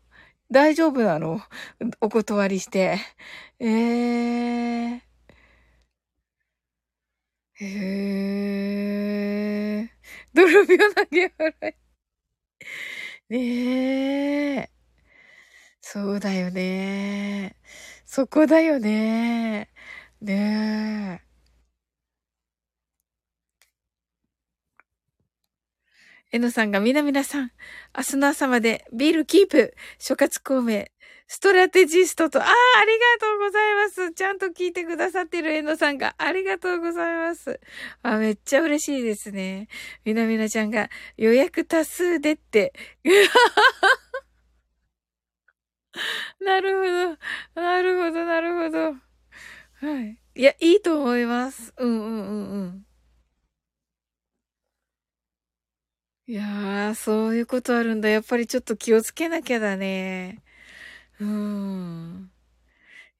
[0.51, 1.39] 大丈夫なの？
[2.01, 2.97] お断りして。
[3.59, 5.01] えー。
[7.55, 7.65] へ
[9.79, 9.89] えー。
[10.33, 11.75] ドルビオ投げ払い。
[13.29, 14.69] ねえ。
[15.81, 17.55] そうだよね。
[18.13, 19.69] そこだよね。
[20.21, 21.33] ねえ。
[26.31, 27.51] えのさんがみなみなさん、
[27.97, 30.85] 明日の朝までビールキープ、諸葛孔明、
[31.27, 34.13] ストラテジストと、ああ、ありがとうございます。
[34.13, 37.59] ちゃんと聞いてくださってるえのさんが、ありがとうございます。
[38.03, 39.69] あ、めっちゃ嬉しいですね。
[40.05, 42.73] みなみなちゃんが予約多数でって。
[46.39, 46.85] なるほ
[47.55, 47.61] ど。
[47.61, 48.93] なるほど、なるほど。
[49.75, 50.17] はい。
[50.35, 51.73] いや、いいと思います。
[51.77, 52.87] うんうんうんうん。
[56.25, 58.09] いやー、そういうことあるんだ。
[58.09, 60.41] やっぱりちょっと気をつけなきゃだね。
[61.19, 62.32] うん。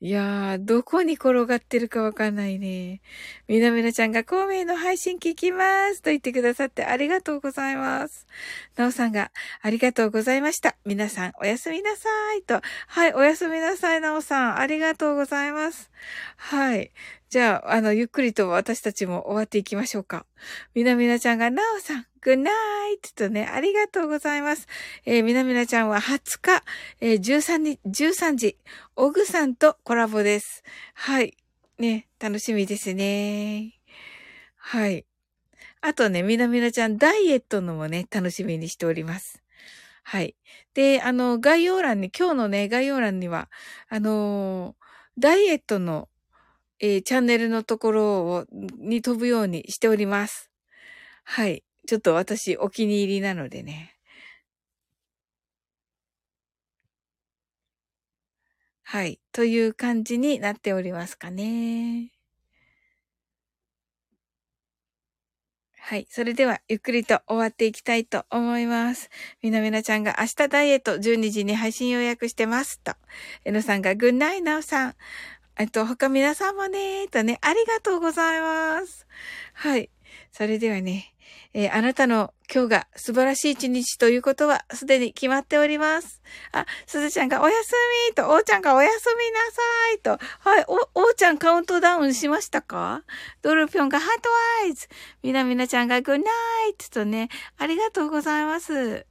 [0.04, 3.00] いやー、どこに転がってるかわかんないね。
[3.48, 8.28] みなみなちゃんが孔明の配信聞きますと言ってくださってありがとうございます。
[8.76, 10.76] なおさんがありがとうございました。
[10.84, 12.60] 皆さんおやすみなさいと。
[12.88, 14.60] はい、おやすみなさい、なおさん。
[14.60, 15.90] ありがとうございます。
[16.36, 16.92] はい。
[17.34, 20.28] じゃあ、あの、ゆっくりと私たちも終わっていきましょうか。
[20.76, 22.52] みなみなちゃんが、なおさん、グッナ
[22.90, 24.68] イトとね、ありがとうございます。
[25.04, 26.64] えー、みなみなちゃんは20日、
[27.02, 28.60] えー、13日、13時、
[28.96, 30.62] オグさんとコラボです。
[30.94, 31.36] はい。
[31.80, 33.80] ね、楽しみですね。
[34.56, 35.04] はい。
[35.82, 39.42] あとね、みなみなちゃん、ダイエットのもね、楽しみにしております。
[40.04, 40.36] はい。
[40.76, 43.50] で、あの、概要欄に、今日のね、概要欄には、
[43.90, 44.84] あのー、
[45.18, 46.10] ダイエットの、
[46.86, 50.52] えー、チャンネルのところを、に飛ぶようにしております。
[51.24, 51.64] はい。
[51.88, 53.96] ちょっと私、お気に入りなのでね。
[58.84, 59.22] はい。
[59.32, 62.12] という感じになっておりますかね。
[65.86, 66.08] はい。
[66.10, 69.10] それでは、ゆっくりと終わっていきたいと思います。
[69.42, 72.94] みなみなちゃんが明日ダイエット12時に配信予約してますと。
[73.44, 74.96] えのさんが、ぐんないなおさん。
[75.58, 79.06] えっと、他皆さんもね、とね、ありがとうございます。
[79.54, 79.90] はい。
[80.32, 81.14] それではね、
[81.54, 86.22] えー、あなたの今日が素晴らしい一日ということはすでに決まっております。
[86.52, 87.72] あ、すずちゃんがおやす
[88.10, 89.62] みと、おーちゃんがおやすみなさ
[89.96, 90.50] いと。
[90.50, 93.04] はい、お、おーちゃんカウントダウンしましたか？
[93.44, 94.30] ドルピョンがハート
[94.64, 94.88] アイズ。
[95.22, 96.24] みなみなちゃんがグッナ
[96.70, 99.06] イトとね、ありがとうございます。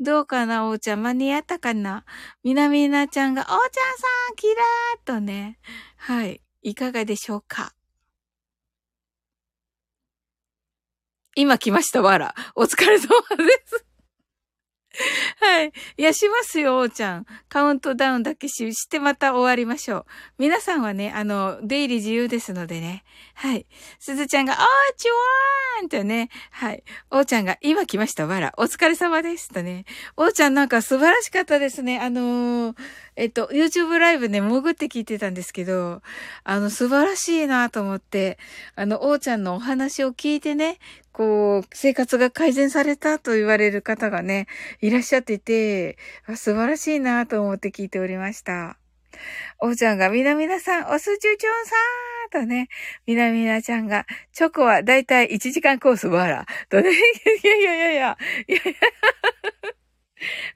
[0.00, 1.02] どうかな、おうちゃん。
[1.02, 2.04] 間に合ったかな？
[2.44, 3.60] みなみなちゃんが、おうちゃん
[3.98, 5.58] さん、キラーとね。
[5.96, 6.40] はい。
[6.62, 7.72] いかがでしょうか？
[11.34, 12.34] 今来ました、わら。
[12.54, 13.87] お疲れ様です。
[15.40, 15.72] はい。
[15.96, 17.26] いや、しますよ、おーちゃん。
[17.48, 20.06] カウントダウンだけし、してまた終わりましょう。
[20.38, 23.04] 皆さんはね、あの、出入り自由ですのでね。
[23.34, 23.66] はい。
[23.98, 24.58] すずちゃんが、おー
[24.96, 26.30] ちわーんとね。
[26.50, 26.82] はい。
[27.10, 28.52] おーちゃんが、今来ました、わら。
[28.56, 29.84] お疲れ様ですとね。
[30.16, 31.98] おーちゃんなんか素晴らしかったですね。
[32.00, 32.76] あのー、
[33.18, 36.02] えっと、YouTube ライブね、潜って聞いてたんですけど、
[36.44, 38.38] あの、素晴らしいなと思って、
[38.76, 40.78] あの、おーちゃんのお話を聞いてね、
[41.10, 44.46] こう、生活が改善されたと言われる方がね、
[44.80, 45.98] いらっしゃってて、
[46.36, 48.78] 素晴らしいなと思って聞いておりました。
[49.58, 52.68] おうちゃんが、みなみなさん、おすちゅちょんさーとね、
[53.04, 56.46] みなみなちゃんが、チョコはだいたい1時間コースわら。
[56.68, 56.94] とね、い
[57.44, 58.72] やいやいやいや、いやいや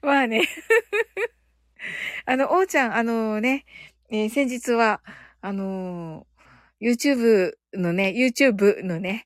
[0.01, 0.47] まあね。
[2.25, 3.65] あの、おうちゃん、あのね、
[4.09, 5.01] えー、先日は、
[5.41, 9.25] あのー、YouTube のね、YouTube のね、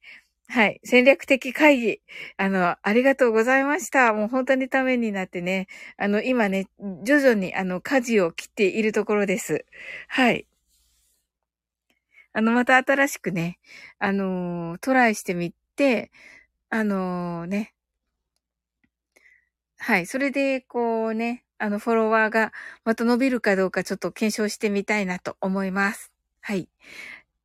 [0.50, 0.80] はい。
[0.86, 2.02] 戦略的会議。
[2.38, 4.13] あの、ありがとうございました。
[4.13, 5.67] もう本当にためになってね。
[5.98, 6.67] あの、今ね、
[7.04, 9.65] 徐々にあの、舵を切っているところです。
[10.08, 10.48] はい。
[12.38, 13.58] あの、また新しくね、
[13.98, 16.12] あのトライしてみて、
[16.70, 17.74] あのね。
[19.80, 20.06] はい。
[20.06, 22.54] それで、こうね、あの、フォロワーが
[22.86, 26.12] また伸びるかどうかちょっと検証してみたいなと思います。
[26.41, 26.70] はい。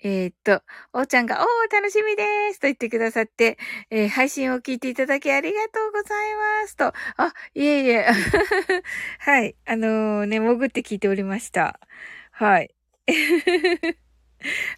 [0.04, 3.56] えー、っと、おーちゃんが、おー、楽しみですと言ってくださって、
[3.88, 8.06] えー、配信を聞いていただきありがとうございますと、あ、いえいえ、
[9.20, 11.78] はい、あのー、ね、潜って聞いておりました。
[12.32, 12.74] はい。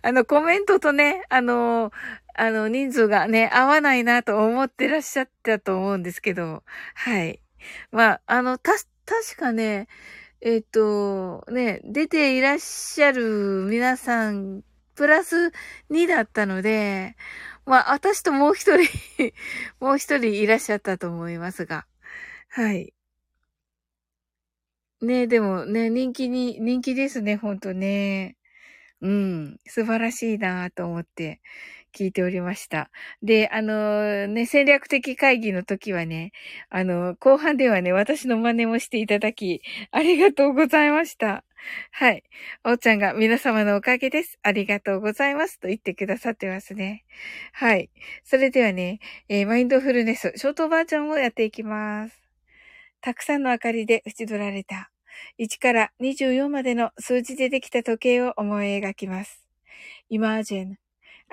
[0.03, 1.91] あの、コメントとね、あの
[2.35, 7.41] あの、人数がね、合わないなと思ってらっしゃったと思うんですけど、はい。
[7.93, 8.73] まあ、あの、た、
[9.07, 9.87] 確かね、
[10.41, 14.63] えっ、と、ね、出ていらっしゃる皆さん
[14.95, 15.53] プラス
[15.91, 17.17] 2だったので、
[17.67, 18.89] まあ、私ともう一人
[19.81, 21.87] もう一人いらっしゃったと思いますが。
[22.49, 22.93] はい。
[25.03, 28.37] ねでもね、人気に、人気ですね、ほんとね。
[29.01, 31.41] うん、素晴らしいなと思って
[31.95, 32.91] 聞いておりました。
[33.23, 36.33] で、あのね、戦略的会議の時はね、
[36.71, 41.45] あの、後半ではね、私の真似もしていただき、ありがとうございました。
[41.93, 42.25] はい。
[42.65, 44.39] おーちゃんが皆様のおかげです。
[44.43, 45.61] ありがとうございます。
[45.61, 47.05] と言ってくださってますね。
[47.53, 47.91] はい。
[48.25, 52.25] それではね、えー、マインドフルネス、ショートバージョンをやっていきます。
[53.01, 54.91] たくさんの明かりで縁取られた、
[55.39, 59.47] 1から24までの数字でできた時計を思い描きます。
[60.11, 60.84] Imagine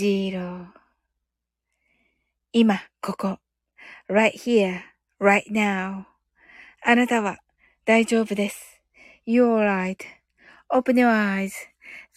[0.00, 0.66] 0
[2.52, 3.38] 今、ここ。
[4.08, 4.80] right here,
[5.20, 6.06] right now.
[6.82, 7.38] あなたは
[7.84, 8.80] 大丈夫です。
[9.26, 9.62] You're
[10.72, 11.10] right.Open your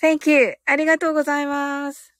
[0.02, 0.56] eyes.Thank you.
[0.66, 2.13] ありがとうございます。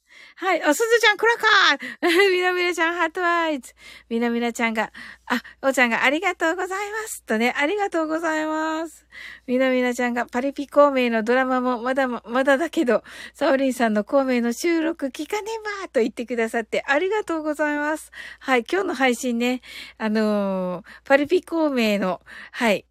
[0.44, 0.62] はい。
[0.70, 3.74] お、すずちゃん、クラカーみなみなちゃん、ハートアイズ。
[4.10, 4.92] みなみなちゃんが、
[5.28, 7.24] あ、おちゃんがありがとうございます。
[7.24, 9.08] とね、ありがとうございます。
[9.48, 15.48] みなみなちゃんが、パリピ孔明のドラマもまだま、まだだけど、サオリンさんの孔明の収録聞かね
[15.82, 18.12] ばと言ってくださってありがとうございます。
[18.40, 18.66] はい。
[18.70, 19.62] 今日の配信ね、
[19.98, 22.20] あのーパリピ孔明の、
[22.52, 22.86] はい。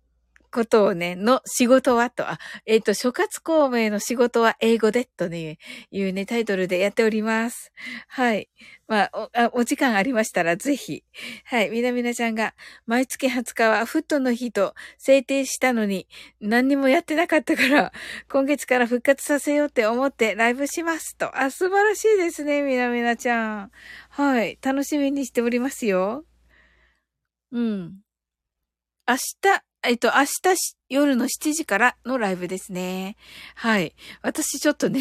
[0.52, 5.58] ことをね、の仕事はと、あ、えっ、と、諸葛孔明の仕事は英語でとね、
[5.90, 7.72] いうね、タイトルでやっております。
[8.06, 8.48] はい。
[8.86, 11.02] まあ、お、あお時間ありましたらぜひ。
[11.44, 11.70] はい。
[11.70, 12.54] みなみなちゃんが、
[12.86, 16.06] 毎月20日はフットの日と制定したのに、
[16.40, 17.92] 何にもやってなかったから、
[18.30, 21.36] 今月から復活させようって思ってライブしますと。
[21.36, 23.70] あ、素晴らしいですね、みなみなちゃん。
[24.10, 24.58] はい。
[24.62, 26.24] 楽しみにしておりますよ。
[27.50, 28.02] うん。
[29.08, 33.16] 明日、えっと、明日し夜の7時からのライブですね。
[33.56, 33.94] はい。
[34.22, 35.00] 私ちょっとね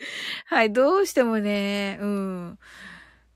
[0.46, 2.58] はい、どうしてもね、うん。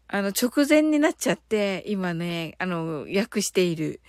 [0.06, 4.00] あの、直前になっちゃって、今ね、あの、訳している、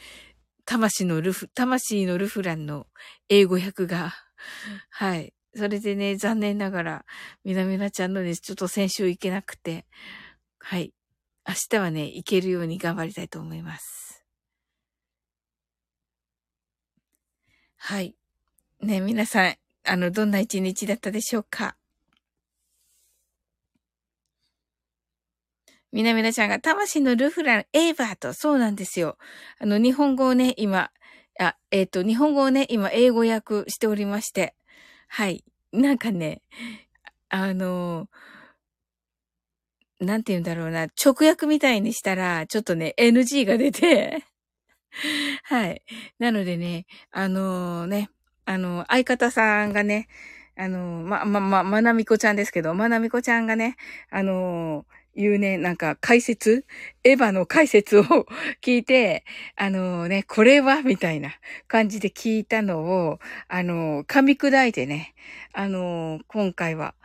[0.66, 2.88] 魂のルフ、魂のルフランの
[3.30, 4.14] 英語訳が、
[4.90, 5.34] はい。
[5.56, 7.06] それでね、残念ながら、
[7.44, 9.86] みなみなちゃんのね、ちょっと先週行けなくて、
[10.60, 10.94] はい。
[11.48, 14.15] 明日はね、行けるように頑張りたいと思います。
[17.88, 18.16] はい。
[18.82, 21.76] ね、皆さん、あの、どんな一日だったでしょうか？
[25.92, 29.20] みなみなちゃんが、魂のルフラン、エーバーと、そうなんですよ。
[29.60, 30.90] あの、日本語をね、今、
[31.40, 34.56] あ、えっ、と、日本語をね、今、英語訳しておりまして、
[35.08, 35.44] はい。
[35.72, 36.42] なんかね、
[37.30, 38.10] あの、
[40.00, 44.24] なんて言うんだろうな、直訳みたいにしたら、ちょっとね、NG が出て、
[45.44, 45.82] はい。
[46.20, 48.10] なのでね、あのね、
[48.46, 50.08] あの、相方さんがね、
[50.58, 53.76] あの、ま、ま、ま、まなみこちゃんですけど、まなみこちゃんがね、
[54.10, 54.86] あの、
[55.18, 56.66] いうね、なんか解説
[57.04, 58.04] エヴァの解説を
[58.62, 59.24] 聞いて、
[59.56, 61.32] あのね、これはみたいな
[61.68, 65.14] 感じで聞いたのを、あの、噛み砕いてね、
[65.54, 66.96] あの、今回は、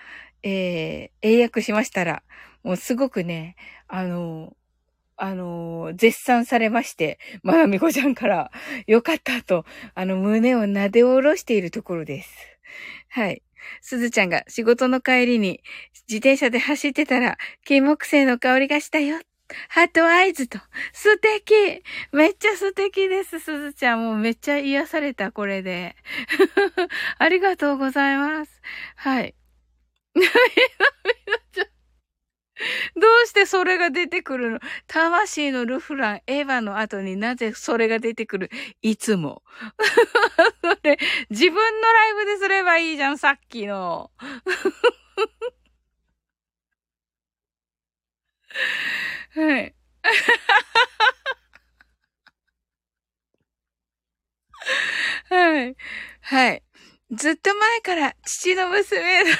[0.42, 2.22] えー、英訳しましたら、
[2.64, 3.54] もうすごくね、
[3.88, 4.54] あの、
[5.22, 8.50] あの、絶賛されまして、まなみこちゃんから、
[8.86, 12.30] よかったと、あの、胸を撫で下ろしているところです。
[13.10, 13.42] はい。
[13.82, 15.60] すずちゃんが仕事の帰りに
[16.08, 19.18] 自転車で走ってたら、金木犀の香りがしたよ。
[19.68, 20.58] ハートアイズと。
[20.92, 21.52] 素敵
[22.12, 24.02] めっちゃ素敵です、すずちゃん。
[24.02, 25.96] もうめっちゃ癒された、これで。
[27.18, 28.62] ありがとうございます。
[28.96, 29.34] はい。
[32.96, 34.60] どうしてそれが出てくるの？
[34.86, 38.50] 魂のルフラン、エヴァの後になぜそれが出てくる？
[38.82, 39.42] いつも。
[40.62, 40.98] それ、
[41.30, 44.10] 自分のライブですればいいじゃん、さっきの。
[49.34, 49.74] はい。
[55.28, 55.76] はい。
[56.22, 56.62] はい。
[57.12, 59.30] ずっと前から父の娘の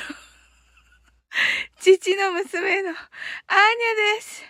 [1.81, 4.45] 父の娘のアーニャです。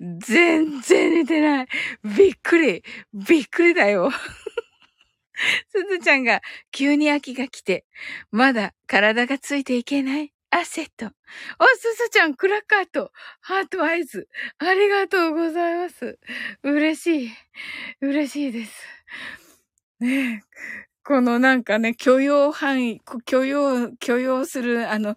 [0.00, 1.68] 全然寝てない。
[2.04, 2.82] びっくり。
[3.12, 4.10] びっくりだよ。
[5.68, 7.84] すずちゃんが急に秋が来て、
[8.30, 11.06] まだ体がついていけないアセット。
[11.06, 11.12] あ、
[11.76, 14.28] すずちゃん、クラッカーとハートアイズ。
[14.58, 16.18] ありがとうございます。
[16.62, 17.32] 嬉しい。
[18.00, 18.72] 嬉しいです。
[20.00, 20.84] ねえ。
[21.06, 25.16] このなんかね、許容範囲、許容、許容する、あの、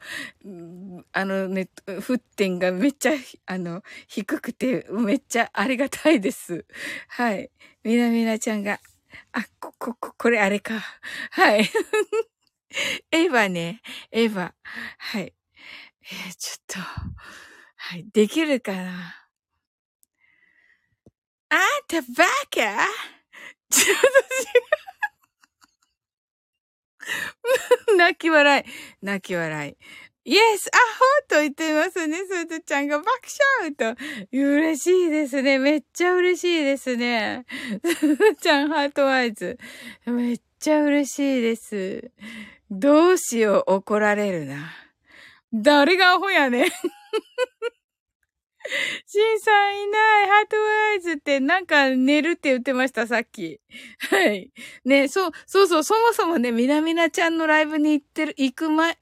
[1.14, 3.14] あのね、沸点がめっちゃ、
[3.46, 6.66] あの、低くて、めっちゃありがたいです。
[7.08, 7.50] はい。
[7.84, 8.82] みなみなちゃんが、
[9.32, 10.74] あ、こ、こ、こ、これあれか。
[11.32, 11.70] はい。
[13.12, 13.82] エヴァね、
[14.12, 14.52] エヴァ。
[14.98, 15.34] はい。
[16.04, 17.14] えー、ちょっと、
[17.78, 19.16] はい、できるかな？
[21.50, 22.88] あんたバカ
[23.70, 24.14] ちょっと違
[24.84, 24.87] う。
[27.98, 28.64] 泣き笑い。
[29.02, 29.78] 泣き笑い。
[30.30, 32.18] イエスアホと言ってますね。
[32.26, 33.10] すずちゃんが爆
[33.62, 33.96] 笑と。
[34.34, 35.58] 嬉しいですね。
[35.58, 37.46] めっちゃ嬉しいですね。
[37.82, 39.58] すずちゃんハートアイズ。
[40.06, 42.12] めっちゃ嬉しいです。
[42.70, 44.74] どうしよう、怒られるな。
[45.54, 46.70] 誰がアホやねん。
[49.06, 50.28] シンさんいない。
[50.28, 53.60] ハートアイズってなんか寝るって言ってました、さっき。
[54.10, 54.52] はい。
[54.86, 58.98] ね、そう、そうそう、そもそもね、みなみなちゃんのライブに行ってる、行く前、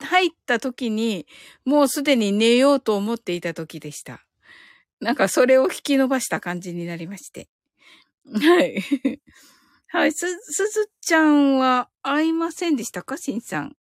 [0.00, 1.26] 入った時に、
[1.64, 4.24] もうすでに寝ようと思っていた時でした。
[5.00, 7.48] なんかそれを引き伸ばした感じになりまして。
[8.32, 8.80] はい。
[9.88, 10.12] はい。
[10.12, 13.76] す、すずちゃんは会いませんでしたかしんさん。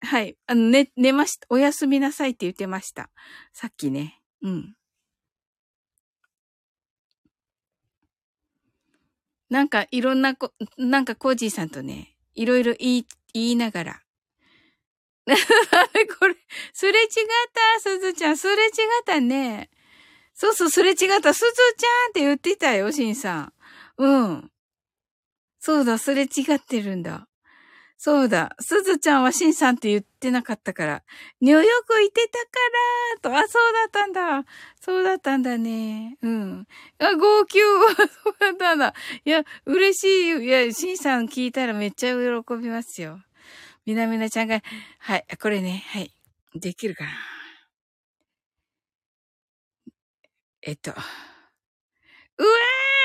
[0.00, 0.36] はい。
[0.46, 1.46] あの、寝、寝ました。
[1.50, 3.10] おやすみなさいって言ってました。
[3.52, 4.20] さっきね。
[4.44, 4.74] うん。
[9.50, 14.00] なんかいろんなこ、なんかコージーさんとね、いろいろ言い、言いながら。
[16.18, 16.36] これ、
[16.74, 17.08] すれ違っ
[17.76, 18.70] た、すずちゃん、すれ違っ
[19.06, 19.70] たね。
[20.34, 21.46] そうそう、すれ違った、すず
[21.78, 23.52] ちゃんって言ってたよ、しんさん。
[23.98, 24.50] うん。
[25.60, 27.26] そうだ、すれ違ってるんだ。
[28.04, 28.54] そうだ。
[28.60, 31.02] すずちゃんはしんさんって言ってなかったから。
[31.40, 33.46] ニューヨーク行ってたからと。
[33.46, 34.44] あ、そうだったんだ。
[34.78, 36.18] そうだったんだね。
[36.20, 36.66] うん。
[36.98, 38.92] あ、号泣はそうだったんだ。
[39.24, 40.04] いや、嬉し
[40.38, 40.44] い。
[40.44, 43.22] いや、しんさん聞いたらめっちゃ喜びますよ。
[43.86, 44.60] みなみなちゃんが、
[44.98, 46.12] はい、これね、はい。
[46.54, 47.10] できるかな。
[50.60, 50.90] えっと。
[50.90, 51.00] うわ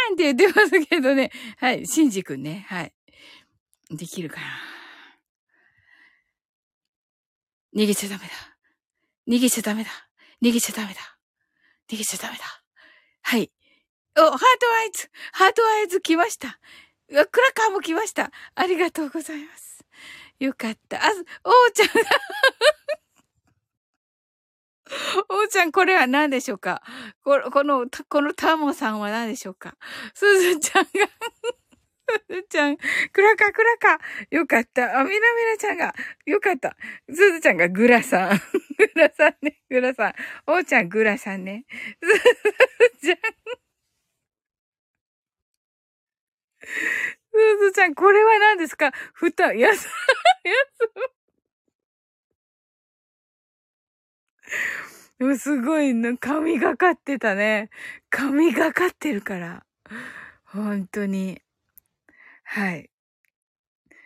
[0.10, 1.32] ーんって言ってますけどね。
[1.56, 2.66] はい、しんじくんね。
[2.68, 2.94] はい。
[3.92, 4.79] できるかな。
[7.76, 8.32] 逃げちゃダメだ。
[9.28, 9.90] 逃げちゃダメだ。
[10.42, 11.00] 逃げちゃダメだ。
[11.92, 12.44] 逃げちゃダメだ。
[13.22, 13.52] はい。
[14.18, 14.46] お、 heart
[14.82, 16.60] eyes heart eyes 来ました。
[17.08, 18.32] クラッカーも来ました。
[18.56, 19.86] ありがとうございます。
[20.40, 20.98] よかった。
[20.98, 21.10] あ、
[21.44, 21.88] おーちゃん
[25.30, 26.82] おー ちゃん、これは何でしょうか？
[27.24, 29.76] ここの、このタモさんは何でしょうか？
[30.14, 30.90] すずちゃんが
[32.28, 34.00] すずちゃん、クラカクラカ。
[34.32, 35.00] よかった。
[35.00, 35.94] あ、みなみなちゃんが、
[36.26, 36.76] よかった。
[37.10, 38.42] すずちゃんがグラさん。
[38.78, 40.14] グラさん ね、グラさん。
[40.48, 41.66] おーちゃん、グラさんね。
[42.02, 42.08] す
[43.02, 43.18] ずちゃん。
[47.32, 48.92] すずちゃん、これは何ですか？
[49.14, 49.88] ふた、やす、
[50.44, 50.54] や
[55.36, 55.40] す。
[55.40, 57.70] すごいの、髪がかってたね。
[58.10, 59.66] 髪がかってるから。
[60.46, 61.42] 本当に。
[62.52, 62.90] はい。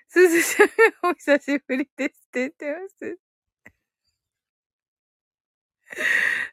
[0.08, 0.66] すずちゃ
[1.08, 3.18] んお久しぶりですって言ってます。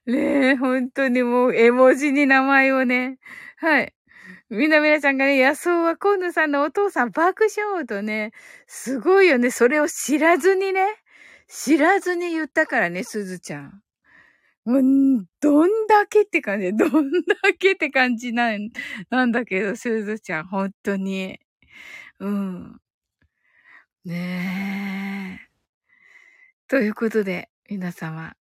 [0.06, 3.18] ねえ、本当にもう絵文字に名前をね。
[3.58, 3.94] はい。
[4.50, 8.32] みなみなちゃんがね、野草は今野さんのお父さん爆笑とね、
[8.66, 9.50] すごいよね。
[9.50, 10.86] それを知らずにね、
[11.48, 13.82] 知らずに言ったからね、すずちゃん。
[14.66, 18.70] うん、どんだけって感じ、どんだけって感じなん、
[19.10, 21.40] なんだけど、すずちゃん、本当に。
[22.20, 22.80] うん。
[24.04, 25.50] ねえ。
[26.68, 28.36] ということで、皆様。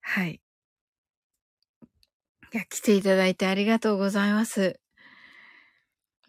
[0.00, 0.40] はい。
[2.52, 4.78] いや、来ていただいてありがとうございます。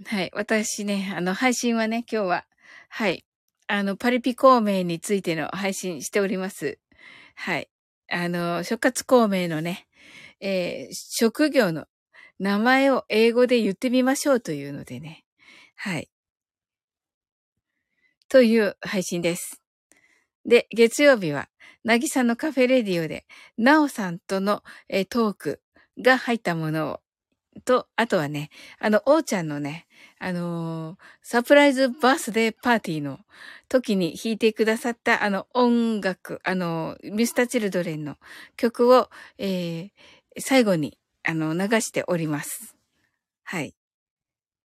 [0.05, 0.31] はい。
[0.33, 2.45] 私ね、あの、配信はね、今日は、
[2.89, 3.23] はい。
[3.67, 6.79] あの、パリピ孔明についての配信しております。
[7.35, 7.69] はい。
[8.09, 9.87] あの、諸葛孔明のね、
[10.39, 11.85] えー、職業の
[12.39, 15.23] 名前を英語で言ってみましょうというのでね。
[15.75, 16.09] はい。
[18.29, 19.61] という配信です。
[20.45, 21.49] で、月曜日は
[21.83, 23.25] なぎさのカフェレディオで、
[23.57, 25.61] なおさんとの、えー、トーク
[26.01, 26.99] が入ったものを、
[27.65, 28.49] と、あとはね、
[28.79, 29.87] あの、おーちゃんのね、
[30.19, 33.19] あのー、サプライズバースデーパーティーの
[33.67, 38.17] 時に弾いてくださったあの音楽、あの、ミスターチルドレンの
[38.55, 39.89] 曲を、えー、
[40.39, 42.75] 最後に、あの、流しております。
[43.43, 43.73] はい。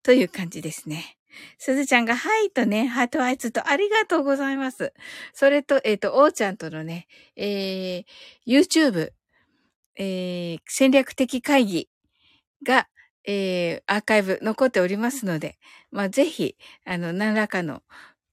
[0.03, 1.18] という感じですね。
[1.59, 4.93] すずちゃんが、はいとね、ハートアイズとありがとうございます。
[5.33, 7.07] それと、えっ、ー、と、おーちゃんとのね、
[7.37, 8.05] えー、
[8.47, 9.13] YouTube、
[9.97, 11.89] えー、戦略的会議
[12.65, 12.89] が、
[13.25, 15.59] えー、アーカイブ残っておりますので、
[15.91, 17.83] まあ、ぜひ、あの、何らかの、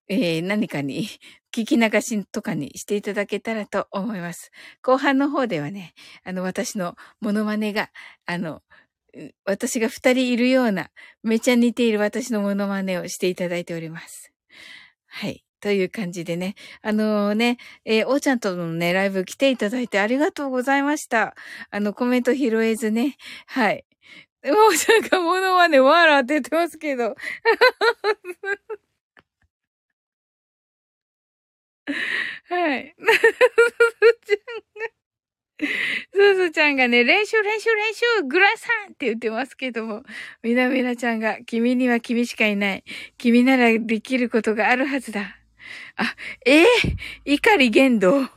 [0.07, 1.07] えー、何かに、
[1.51, 4.51] 聞き流しとかにしていただけたらと思います。
[4.81, 5.93] 後半の方ではね、
[6.25, 7.89] あの、私のモノマネが、
[8.25, 8.61] あの、
[9.45, 10.89] 私が二人いるような、
[11.23, 14.31] めちゃ似ている私のモノマネをしていただいております。
[15.07, 15.43] はい。
[15.61, 16.55] という感じでね。
[16.81, 21.35] あのー、ね、えー、おーちゃんとのね、ライブ来ていただいてありがとうございました。
[21.71, 23.17] あの、コメント拾えずね。
[23.47, 23.85] はい。
[24.45, 27.15] おーちゃんがモノマネわらって言ってますけど。
[32.49, 32.95] はい。
[35.57, 40.03] すずちゃんがね、練習練習練習グラサンって言ってますけども、
[40.43, 42.83] みなみなちゃんが、君には君しかいない。
[43.17, 45.37] 君ならできることがあるはずだ。
[45.95, 46.67] あ、ええー、
[47.33, 48.27] 怒り言動。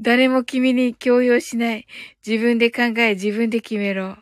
[0.00, 1.86] 誰も君に強要しない。
[2.26, 4.16] 自分で考え、自分で決めろ。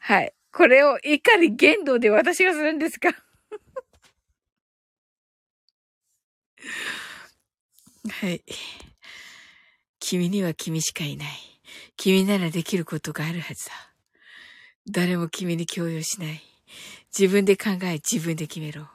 [0.00, 0.32] はい。
[0.52, 3.10] これを怒り言動で私がするんですか？
[8.10, 8.42] はい。
[10.00, 11.49] 君には君しかいない。
[12.00, 13.72] 君ならできることがあるはずだ。
[14.88, 16.40] 誰も君に強要しない。
[17.14, 18.88] 自分で考え、自分で決めろ。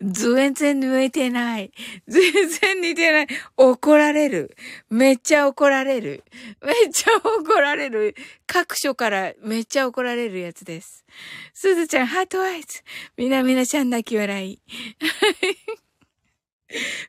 [0.00, 1.70] 全然抜いてない。
[2.08, 3.26] 全然似てない。
[3.58, 4.56] 怒られる。
[4.88, 6.24] めっちゃ怒られる。
[6.64, 8.16] めっちゃ怒られる。
[8.46, 11.04] 各所からめっちゃ怒られるやつです。
[11.52, 12.80] すずちゃん、ハートアイズ。
[13.18, 14.62] みなみなちゃん泣き笑い。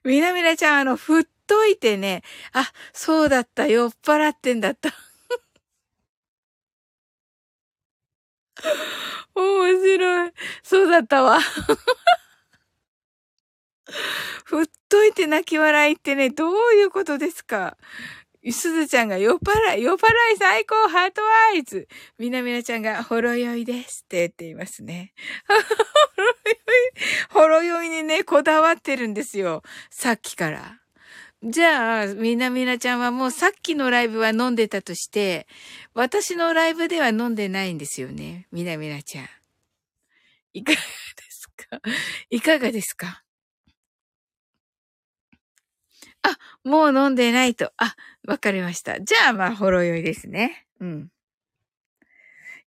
[0.04, 2.24] みなみなちゃん、あの、振っといてね。
[2.52, 3.68] あ、そうだった。
[3.68, 4.94] 酔っ払ってんだった。
[9.36, 10.32] 面白い。
[10.64, 11.40] そうだったわ。
[14.46, 17.78] 振っといて泣き笑いってね、どういうことですか？
[18.50, 21.88] すずちゃんが酔っ払い、酔っ払い最高ハートアイズ。
[22.18, 25.14] みなみなちゃんがほろ酔いですって言っていますね。
[25.48, 25.54] ほ
[26.22, 26.36] ろ酔い、
[27.30, 29.64] ほろ酔いにね、こだわってるんですよ。
[29.90, 30.80] さっきから。
[31.44, 35.48] じゃあ、みなみなちゃんはもうさっきのライブは飲んでたとして、
[35.94, 38.48] 私のライブでは飲んでないんですよね。
[38.52, 39.28] みなみなちゃん。
[40.54, 40.84] いかがで
[41.30, 41.80] すか？
[42.32, 43.24] いかがですか？
[46.24, 47.72] あ、もう飲んでないと。
[47.78, 47.96] あ、
[48.28, 49.00] わかりました。
[49.00, 50.66] じゃあ、まあ、ほろ酔いですね。
[50.80, 51.12] うん。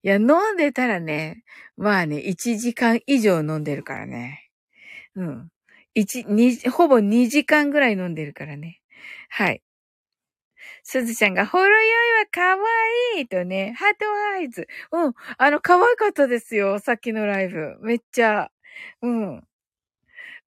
[0.03, 1.43] いや、飲んでたらね、
[1.77, 4.49] まあね、1時間以上飲んでるからね。
[5.17, 5.49] うん。
[5.95, 8.81] 一、二、ほぼ2時間ぐらい飲んでるからね。
[9.29, 9.63] はい。
[10.85, 12.55] すずちゃんが、ほろ酔いは可
[13.17, 14.67] 愛いとね、ハートアイズ。
[14.93, 15.15] うん。
[15.39, 16.79] あの、可愛かったですよ。
[16.79, 17.77] さっきのライブ。
[17.81, 18.51] めっちゃ。
[19.03, 19.43] うん。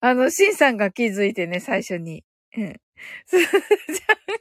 [0.01, 2.23] あの、シンさんが気づいてね、最初に。
[2.57, 2.75] うん。
[3.25, 4.33] すずちゃんが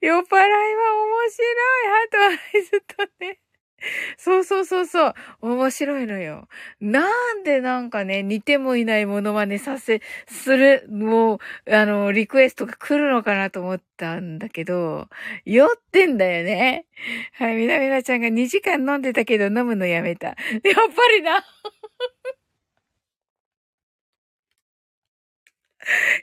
[0.00, 1.88] 酔っ払いは面白い。
[1.88, 3.38] heart eyes とね。
[4.18, 5.14] そうそうそうそう。
[5.42, 6.48] 面白いのよ。
[6.80, 15.08] なんでなんかね、似てもいないものまねさせ、する、もう、あの、リクエストが来るのかなと思ったんだけど、
[15.44, 16.86] 酔ってんだよね。
[17.34, 20.28] はい、みなみなちゃんが2時間飲んでたけど飲むのやめた。
[20.28, 20.36] やっ
[20.94, 21.44] ぱりな。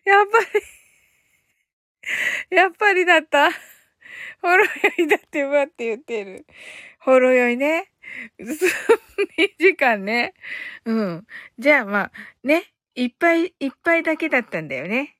[0.06, 0.64] やっぱり、
[2.58, 3.50] やっぱりだった。
[4.42, 4.66] ほろ
[4.98, 6.46] 酔いだってばって言ってる。
[7.00, 7.92] ほろ酔いね。
[8.40, 10.34] 2時間ね。
[10.86, 11.28] うん。
[11.60, 12.12] じゃあまあ、
[12.44, 12.74] ね。
[12.96, 15.18] いっぱい、いっぱいだけだったんだよね。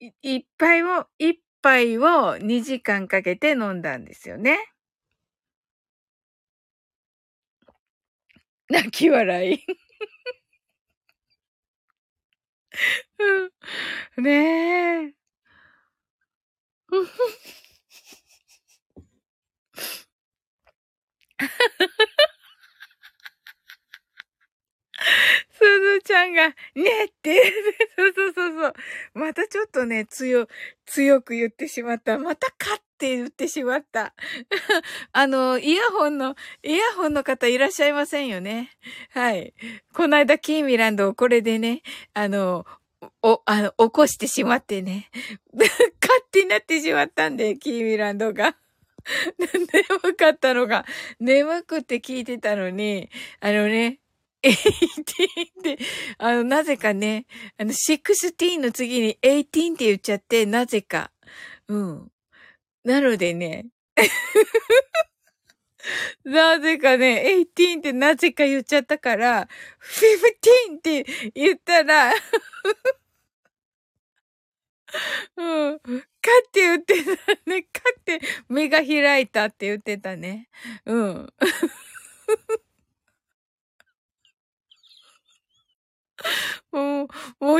[0.00, 4.58] いいっぱいを、一杯を2時間かけて飲んだんですよね。
[8.68, 9.64] 泣き笑い。
[13.18, 14.24] うん。
[14.24, 15.14] ねえ。
[25.50, 27.52] すずちゃんが、ねって、
[27.96, 28.74] そうそうそうそう。
[29.14, 30.48] またちょっとね、強、
[30.86, 32.18] 強く言ってしまった。
[32.18, 34.14] またかって言ってしまった。
[35.12, 38.76] あの、イヤホンの、イヤホンの方いらっしゃいませんよね。
[39.10, 39.54] はい。
[39.92, 41.82] この間、キーミランドをこれでね、
[42.14, 42.66] あの、
[43.22, 45.10] お、あの、起こしてしまってね。
[45.54, 45.70] 勝
[46.32, 48.56] 手になってしまったんで、キーミランドが。
[49.38, 50.84] 眠かったのが、
[51.20, 54.00] 眠くて聞いてたのに、あのね、
[54.42, 54.54] 18っ
[55.62, 55.78] て、
[56.18, 57.26] あの、なぜかね、
[57.58, 61.10] あの、16の次に18って言っちゃって、なぜか。
[61.68, 62.12] うん。
[62.84, 63.66] なのでね、
[66.24, 67.24] なぜかね、
[67.56, 69.48] 18ってなぜか言っちゃったから、
[69.80, 71.04] 15って
[71.34, 72.12] 言ったら
[75.36, 75.80] うん。
[76.28, 77.10] かって言ってた
[77.50, 77.62] ね。
[77.62, 77.68] か
[77.98, 80.48] って目が開いたって言ってたね。
[80.84, 81.32] うん。
[86.72, 87.08] もう、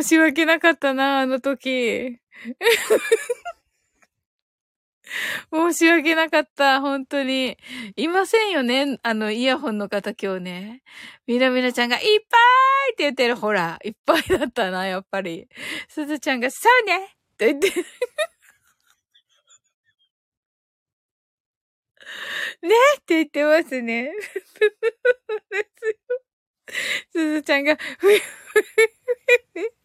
[0.03, 2.19] 申し訳なかったな、あの時。
[5.51, 7.57] 申し訳なかった、本当に。
[7.97, 10.83] いませんよね、あの、イヤホンの方今日ね。
[11.27, 12.13] みなみなちゃんがいっぱい
[12.93, 13.37] って言ってる。
[13.37, 15.49] ほら、いっぱいだったな、やっぱり。
[15.89, 17.09] すずちゃんが、そうねっ
[17.39, 17.73] て言って。
[22.63, 24.13] ねって言ってますね。
[27.13, 29.79] すずちゃんが、ふふふふ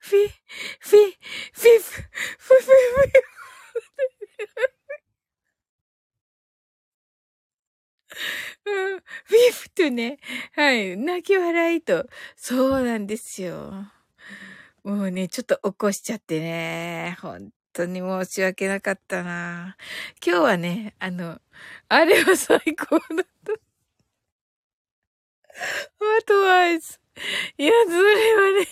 [0.00, 0.28] フィ、
[0.80, 1.12] フィ、
[1.50, 1.92] フィフ、
[2.38, 3.34] フィフィフィ。
[8.66, 10.18] うん、フィフとね、
[10.54, 12.06] はい、泣き笑いと。
[12.36, 13.72] そうなんですよ。
[14.84, 17.16] もうね、ちょっと起こしちゃってね。
[17.20, 19.76] 本当に申し訳なかったな。
[20.24, 21.40] 今日はね、あの、
[21.88, 23.52] あれは最高だった。
[26.00, 26.80] あとは、いや、
[27.86, 28.66] それはね、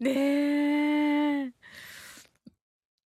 [0.00, 1.52] ねえ。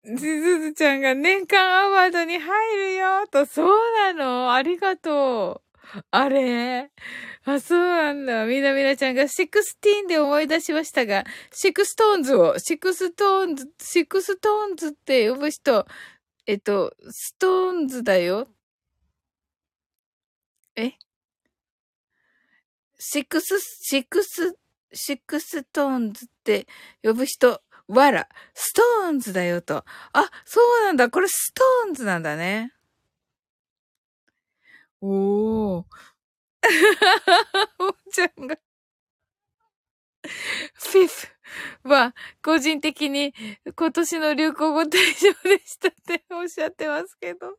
[0.05, 5.70] ずずちゃんが年間アワードに入るよと、そうなのありがとう。
[6.11, 6.91] あれ？
[7.45, 8.47] あ、そうなんだ。
[8.47, 15.87] みなみなちゃんが sixteen で思い出しましたが、シクストーンズを、シクストーンズ、シクストーンズって呼ぶ人、
[16.47, 18.49] えっと、ストーンズだよ。
[20.77, 20.93] え？
[22.99, 24.57] シクス、シクス
[24.93, 26.67] シックストーンズって
[27.03, 29.85] 呼ぶ人、わら、ストーンズだよと。
[30.13, 31.11] あ、そうなんだ。
[31.11, 32.73] これストーンズなんだね。
[35.03, 35.85] おー。
[37.79, 38.57] おちゃんが。
[40.75, 43.35] フィフは、個人的に
[43.77, 47.57] 今年の流行語大賞でしたっておっしゃってますけど。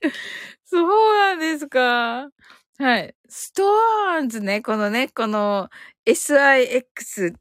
[0.64, 2.28] そうなんですか。
[2.80, 3.12] はい。
[3.28, 5.68] ストーンズね、このね、この
[6.06, 7.36] S-I-X-T-O-N-E-S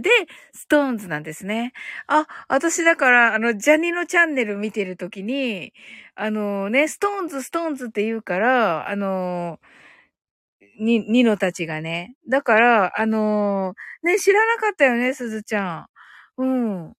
[0.00, 0.10] で
[0.54, 1.72] ストーンズなんですね。
[2.06, 5.72] あ、私だから、あの、ジャニのチャンネル見てるときに、
[6.14, 9.58] あのね、ストーンズ、ストーンズって言うから、あの
[10.78, 12.14] に、ニノたちがね。
[12.28, 15.86] だから、あのね、知らなかったよね、すずちゃ
[16.38, 16.42] ん。
[16.42, 16.44] う
[16.88, 16.94] ん。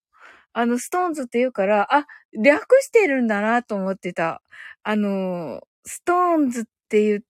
[0.53, 4.41] あの、ストーンズって言うから、あ、略してるんだなと思ってた。
[4.83, 7.21] あのストーンズって言っ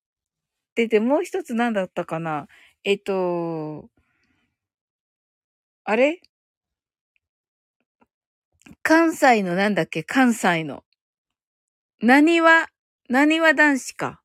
[0.75, 2.47] てて、もう一つ何だったかな？
[2.83, 3.89] えっと、
[5.83, 6.21] あれ？
[8.81, 10.03] 関西のなんだっけ？
[10.03, 10.83] 関西の。
[12.01, 12.67] 何は、
[13.09, 14.21] 何は男子か。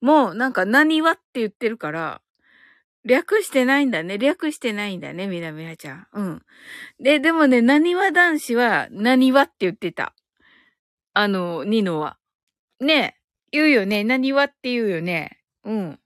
[0.00, 2.20] もうなんか何はって言ってるから、
[3.04, 4.18] 略してないんだね。
[4.18, 6.06] 略してないんだね、みなみなちゃん。
[6.12, 6.42] うん。
[7.00, 10.14] で、でもね、何は男子は何はって言ってた。
[11.14, 12.18] あの、ニノは。
[12.80, 13.15] ね
[13.56, 14.04] 言うよね。
[14.04, 15.38] なにわって言うよね。
[15.64, 15.98] うん。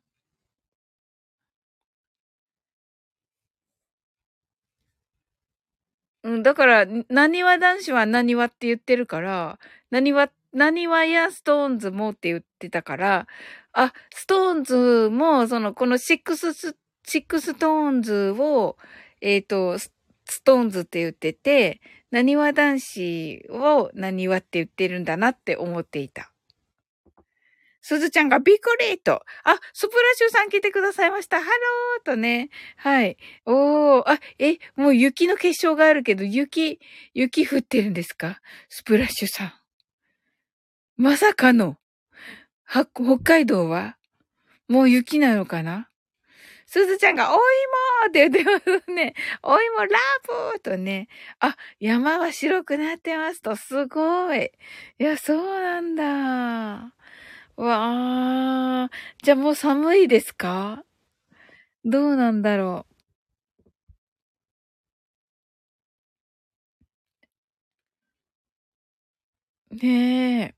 [6.22, 9.58] うん、だから、なにわ男子はなにわって言ってるから、
[9.90, 13.26] なにわ、なにわやストーンズもって言ってたから、
[13.72, 18.76] あ、ストーンズも、その、このシックス、シックストーンズを、
[19.20, 19.90] えっ、ー、と、ス
[20.44, 21.80] トーンズって言ってて、
[22.10, 26.29] なにわ男子をなにわって言ってるんだなって思っていた。
[27.90, 29.24] すずちゃんがびっくりと。
[29.42, 31.40] あ、スプラッシュさん来てくださいました。
[31.40, 32.48] ハローとね。
[32.76, 33.16] はい。
[33.46, 36.78] おー、あ、え、もう雪の結晶があるけど、雪、
[37.14, 38.40] 雪降ってるんですか？
[38.68, 39.52] スプラッシュさん。
[40.98, 41.78] まさかの、
[42.62, 43.96] は、北海道は？
[44.68, 45.88] もう雪なのかな？
[46.66, 47.40] すずちゃんが、お芋
[48.06, 49.14] って言ってますね。
[49.42, 49.98] お芋ラ
[50.52, 51.08] ブとね。
[51.40, 54.52] あ、山は白くなってますと、すごい。
[55.00, 56.94] いや、そうなんだ。
[57.60, 58.90] わあ、
[59.22, 60.82] じゃあもう寒いですか？
[61.84, 62.86] どうなんだろ
[69.70, 69.76] う？
[69.76, 70.54] ねえ。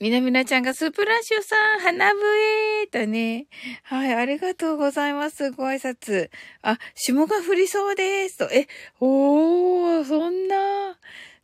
[0.00, 3.46] みなみなちゃんがスープラッシュさん、花笛とね。
[3.82, 5.50] はい、ありがとうございます。
[5.50, 6.30] ご挨拶。
[6.62, 8.38] あ、霜が降りそうです。
[8.38, 8.68] と、え、
[9.00, 10.56] おー、そんな、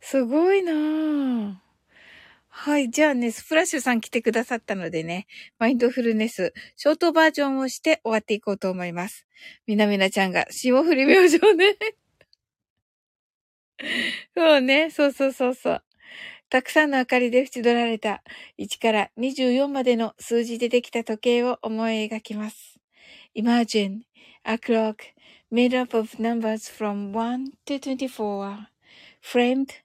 [0.07, 1.63] すごいな
[2.47, 2.91] はい。
[2.91, 5.25] じゃあね、スプラッシュさん来てくださったのでね、
[5.57, 9.25] マインドフルネス、ショートバージョンをして終わっていこうと思います。
[9.65, 11.75] みなみなちゃんが、霜降り明星ね。
[14.37, 15.83] そうね、そうそうそうそう。
[16.49, 18.21] たくさんの明かりで縁取られた
[18.59, 22.79] 1から24までの数字でできた時計を思い描きます。
[23.35, 24.01] Imagine
[24.43, 24.97] a clock
[25.51, 28.67] made up of numbers from 1 to 24
[29.19, 29.84] framed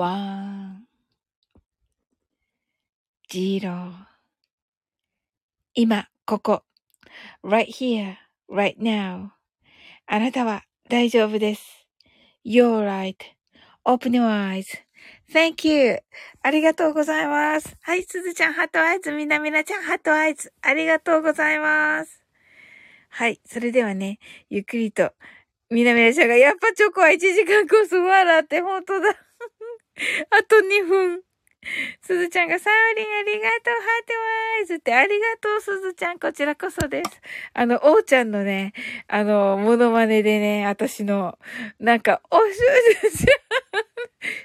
[0.00, 0.86] one,
[3.28, 3.92] zero
[5.74, 6.62] 今、ここ。
[7.44, 8.16] right here,
[8.50, 9.28] right now.
[10.06, 11.86] あなたは大丈夫です。
[12.46, 12.82] You're
[13.84, 14.26] right.Open your
[15.34, 15.98] eyes.Thank you.
[16.42, 17.76] ありがとうございます。
[17.82, 19.12] はい、すずちゃん、 heart eyes。
[19.12, 20.50] みなみなちゃん、 heart eyes。
[20.62, 22.24] ありがとうございます。
[23.10, 25.12] はい、それではね、ゆっくりと、
[25.68, 29.29] みなみなちゃんが、やっぱチョコは1時間コース笑って、本当だ。
[30.30, 31.22] あと2分。
[32.00, 37.20] すずちゃんがサオリンありがとう、 heart eyes ってありがとう、すずちゃん、こちらこそです。
[37.52, 38.72] あの、おうちゃんのね、
[39.08, 41.38] あの、モノマネでね、私の、
[41.78, 42.54] なんか、お、す
[43.10, 43.40] ずちゃん、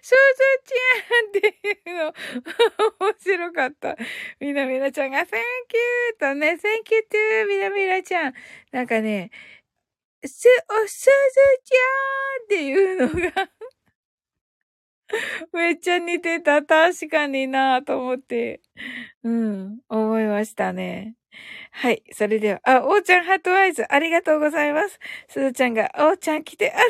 [0.01, 0.19] すず
[0.65, 2.13] ちゃんっていうの、
[2.99, 3.95] 面白かった。
[4.41, 7.07] みなみなちゃんが、Thank you とね、Thank you
[7.43, 8.33] to みなみなちゃん。
[8.73, 9.31] なんかね、
[10.25, 10.49] す、
[10.83, 11.11] お、すず
[11.63, 13.49] ちゃんっていうのが
[15.53, 16.63] めっちゃ似てた。
[16.63, 18.61] 確かになぁと思って。
[19.23, 21.15] うん、思いましたね。
[21.71, 22.03] はい。
[22.13, 24.99] それでは、あ、おーちゃんハートアイズ、ありがとうございます。
[25.29, 26.83] すずちゃんが、おーちゃん来て、あは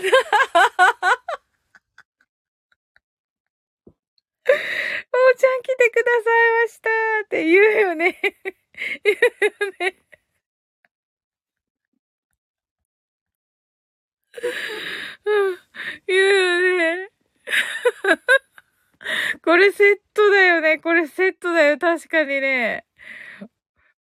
[4.48, 6.90] おーちゃん来てくださいました
[7.26, 8.20] って言うよね。
[9.04, 9.96] 言うよね。
[15.26, 15.58] うん、
[16.08, 16.20] 言う
[16.78, 17.15] よね。
[19.44, 20.80] これセットだよね。
[20.80, 21.78] これセットだよ。
[21.78, 22.86] 確かにね。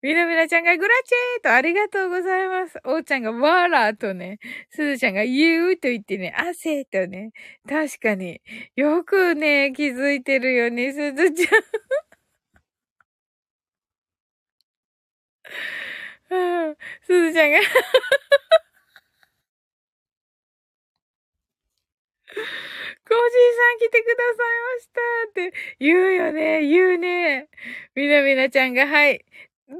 [0.02, 2.78] みなみなちゃんがグラチェーとありがとうございます。
[2.84, 4.38] おうちゃんがわらとね、
[4.70, 7.30] すずちゃんが言うと言ってね、汗とね、
[7.66, 8.40] 確かに。
[8.76, 11.50] よくね、気づいてるよね、すずちゃ。
[16.72, 17.58] ん、すずちゃんが
[23.06, 24.34] コージーさん来てください
[24.74, 27.48] ましたって言うよね、言うね。
[27.94, 29.24] みなみなちゃんが、はい。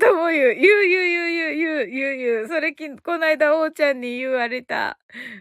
[0.01, 2.49] とも言う、言う、言う、言う、言う、言う、言う。
[2.49, 4.99] それき、この間、おーちゃんに言われた。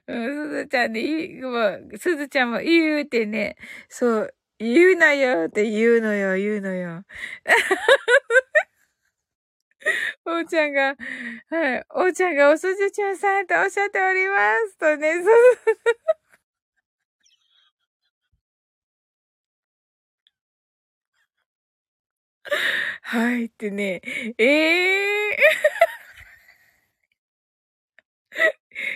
[0.07, 3.55] うん、すずちゃんに、もう、すずちゃんも言うってね。
[3.89, 7.03] そう、言うなよって言うのよ、言うのよ。
[10.25, 10.95] おーちゃんが、
[11.49, 14.35] はい、おーちゃんがおすずちゃんさんとおっしゃっておりま
[14.69, 14.77] す。
[14.77, 15.35] とね、そう。
[23.01, 24.01] はいってね、
[24.37, 25.37] ええ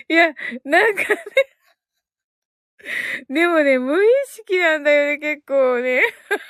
[0.08, 0.34] ー、 いや、
[0.64, 1.08] なんかね
[3.28, 6.00] でもね、無意識なんだよね、結構ね。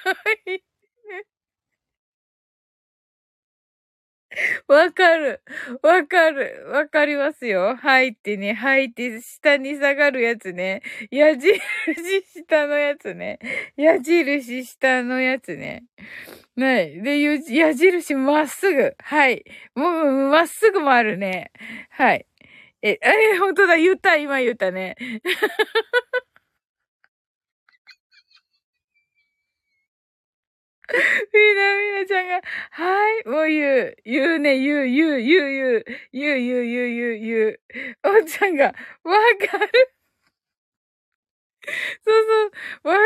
[0.04, 0.12] は
[0.52, 0.62] い。
[4.68, 5.40] わかる。
[5.82, 6.66] わかる。
[6.70, 7.76] わかりますよ。
[7.76, 10.82] はいってね、はいって下に下がるやつね。
[11.10, 11.60] 矢印
[12.46, 13.38] 下のやつね。
[13.76, 15.84] 矢印下のやつね。
[16.56, 17.02] はい。
[17.02, 18.94] で、矢印まっすぐ。
[18.98, 19.44] はい。
[19.74, 21.52] もう、まっすぐもあるね。
[21.90, 22.26] はい。
[22.82, 23.76] え、え、ほんとだ。
[23.76, 24.96] 言った、今言ったね。
[31.32, 37.60] みなみなちゃんが、はい、もう言う、言うね、言う、言う、言う、言う、言う、言う、言う、言う、言う。
[38.04, 39.94] おっちゃんが、わかる。
[42.04, 42.50] そう
[42.82, 42.96] そう、わ、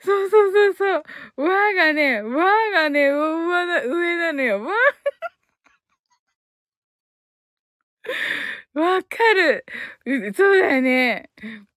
[0.00, 1.48] そうそうそうそう。
[1.48, 4.62] わがね、わがね、上な、上なのよ。
[4.64, 4.72] わ
[8.74, 9.64] わかる。
[10.34, 11.30] そうだよね。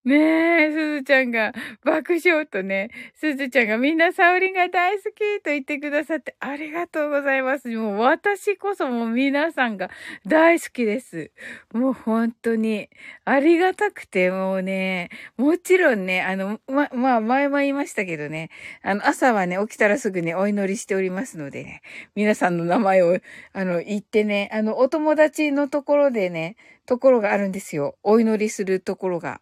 [0.08, 1.52] ねえ、すずちゃんが
[1.84, 7.68] 爆笑とね、すずちゃんがみんなサオリンが大好きと言ってくださってありがとうございます。
[7.76, 9.90] もう私こそもう皆さんが
[10.26, 11.32] 大好きです。
[11.74, 12.90] もう本当に
[13.26, 18.50] ありがたくてもうね、もちろんね、あの、ま、まあ前も言いましたけどね、
[18.84, 21.82] あの朝はね、起きたらすぐね、お祈りしておりますのでね、
[22.16, 23.20] 皆さんの名前を
[23.52, 26.56] あの言ってね、あのお友達のところでね、
[26.88, 27.98] ところがあるんですよ。
[28.02, 29.42] お祈りするところが。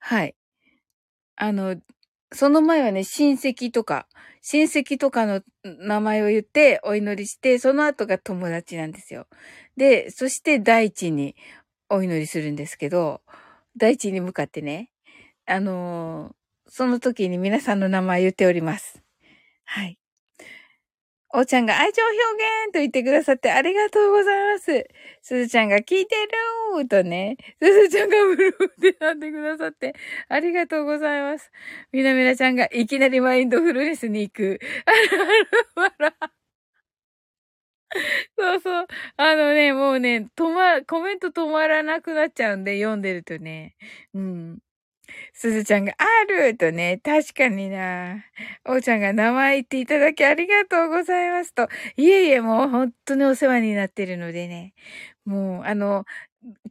[0.00, 0.34] はい。
[1.36, 1.76] あの、
[2.32, 4.08] その前はね、親戚とか、
[4.42, 9.26] 親戚とかの名前を言ってお祈りして、その後が友達なんですよ。
[9.76, 11.36] で、そして大地に
[11.88, 13.22] お祈りするんですけど、
[13.76, 14.90] 大地に向かってね、
[15.46, 19.02] あのー、その時に皆さんの名前言っております。
[19.64, 19.98] はい。
[21.34, 24.86] おーちゃんが愛情表現と言ってくださってありがとうございます。
[25.22, 29.94] すずちゃんが聞いてるーとね、すずちゃんがブルーってなってくださって
[30.28, 31.50] ありがとうございます。
[31.92, 34.60] みなみなちゃんがいきなりマインドフルネスに行く。
[34.86, 36.32] あらあらあら。
[38.38, 38.86] そうそう。
[39.16, 43.76] あのね、もうね、止ま、コメント止まらなくなっちゃうんで、読んでるとね。
[44.14, 44.58] うん。
[45.32, 48.24] すずちゃんがあるとね、確かにな。
[48.66, 51.68] おうちゃんが名前言っていただきありがとうございますと。
[51.96, 54.74] いえいえ、もう本当にお世話になってるのでね。
[55.26, 56.04] もう、あの、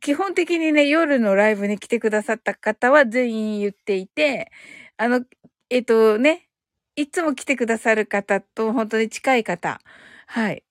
[0.01, 4.51] 基本的にね、夜のライブに来てくださった方は全員言っていて、
[4.97, 5.21] あの、
[5.69, 6.47] えっとね、
[6.95, 9.81] いつも来てくださる方と本当に近い方、
[10.27, 10.63] はい、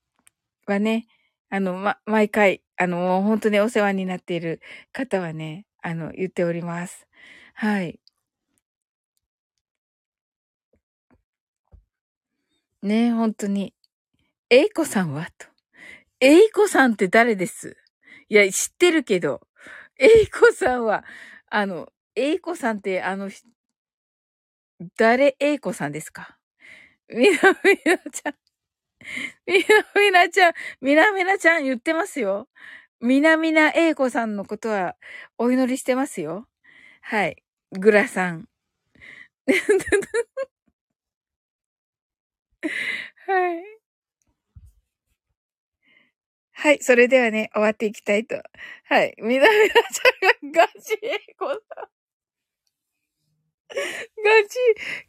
[0.66, 1.06] はね、
[1.50, 4.60] あの、ま、毎回、あの、本当にお世話になっている
[4.92, 7.06] 方はね、あの、言っております。
[7.56, 8.00] はい。
[12.82, 13.72] ねえ、ほんとに。
[14.50, 15.26] えいこさんは？
[15.38, 15.46] と。
[16.20, 17.76] えいこさんって誰です？
[18.28, 19.40] いや、知ってるけど。
[19.98, 21.04] えいこさんは、
[21.50, 23.30] あの、えいこさんってあの、
[24.98, 25.36] 誰？
[25.40, 26.36] えいこさんですか？
[27.08, 28.34] みなみなちゃん。
[29.46, 29.64] みな
[29.96, 32.48] みなちゃん、みなみなちゃん言ってますよ。
[33.00, 34.96] みなみなえいこさんのことは
[35.38, 36.48] お祈りしてますよ。
[37.02, 37.43] はい。
[37.72, 38.48] グラさん。
[43.26, 43.62] はい。
[46.52, 46.78] はい。
[46.82, 48.36] それではね、終わっていきたいと。
[48.84, 49.14] はい。
[49.18, 51.88] みなみなちゃんがガチ英語さん。
[53.72, 54.58] ガチ、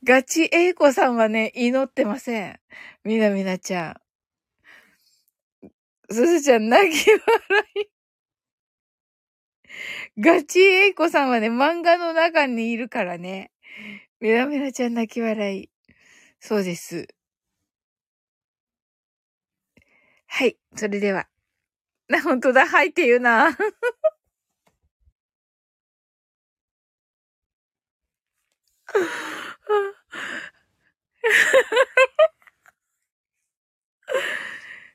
[0.04, 2.60] ガチ英子さんはね、祈ってません。
[3.04, 3.96] みなみなちゃん。
[6.14, 7.22] すずちゃん、泣き笑
[7.76, 7.95] い。
[10.20, 13.52] ガチエイコさんはね、漫画の中にいるからね。
[14.20, 15.70] メラメラちゃん泣き笑い。
[16.40, 17.08] そうです。
[20.28, 20.58] はい。
[20.76, 21.28] それでは。
[22.10, 22.68] な、本当だ。
[22.68, 23.52] はいって言うな。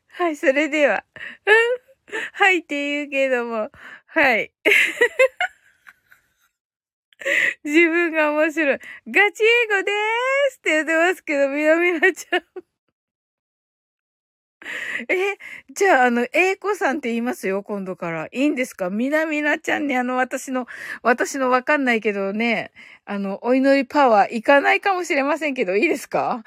[0.09, 1.05] はい、それでは。
[2.35, 3.71] はいって言うけども、
[4.13, 4.53] はい。
[7.65, 8.79] 自分が面白い。
[9.09, 9.95] ガチ英語でー
[10.53, 12.43] すって言ってますけど、みなみなちゃん。
[15.09, 15.37] え、
[15.75, 18.27] じゃあ、あの、英子さんって言いますよ、今度から。
[18.33, 18.91] いいんですか？
[18.91, 20.67] みなみなちゃんに、あの、私の、
[21.03, 22.73] 私のわかんないけどね、
[23.05, 26.43] あの、お祈りパワーいかないかもしれませんけど、いいですか？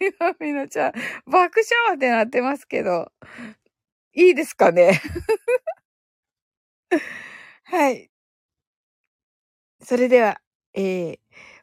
[0.00, 0.92] みなみなちゃん、
[1.30, 3.10] 爆笑ってなってますけど。
[4.14, 5.00] いいですかね？
[7.64, 8.10] はい。
[9.82, 10.40] それでは、
[10.74, 11.18] えー、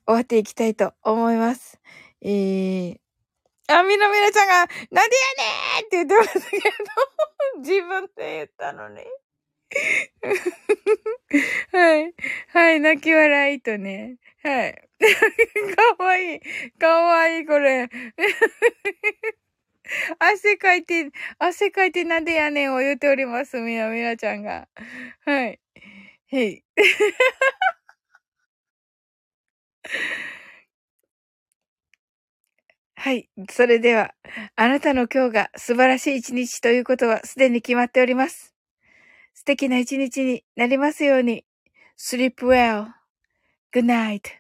[0.05, 1.79] 終わっていきたいと思います。
[2.21, 2.99] えー、
[3.67, 6.63] あ、みなみなちゃんが、なんでやねーって言ってますけど、
[7.59, 9.01] 自分で言ったのに。
[11.71, 12.13] はい。
[12.47, 14.17] はい、泣き笑いとね。
[14.43, 14.89] はい。
[15.97, 16.39] かわいい。
[16.79, 17.87] かわいい、これ。
[20.19, 23.59] 汗かいて、汗かいてなんでやねんを言っております。
[23.59, 24.67] みなみなちゃんが。
[25.25, 25.59] はい。
[26.27, 26.63] へい。
[32.95, 33.29] はい。
[33.49, 34.13] それでは、
[34.55, 38.53] あなたの今日が素晴らしい一日ということはすでに決まっております。
[39.33, 41.45] 素敵な一日になりますように。
[41.97, 44.39] sleep well.good night.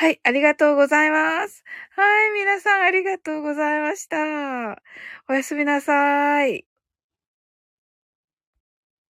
[0.00, 0.20] はい。
[0.22, 1.64] ありがとうございます。
[1.96, 2.32] はい。
[2.32, 4.16] 皆さんありがとうございました。
[5.28, 6.67] おやすみなさい。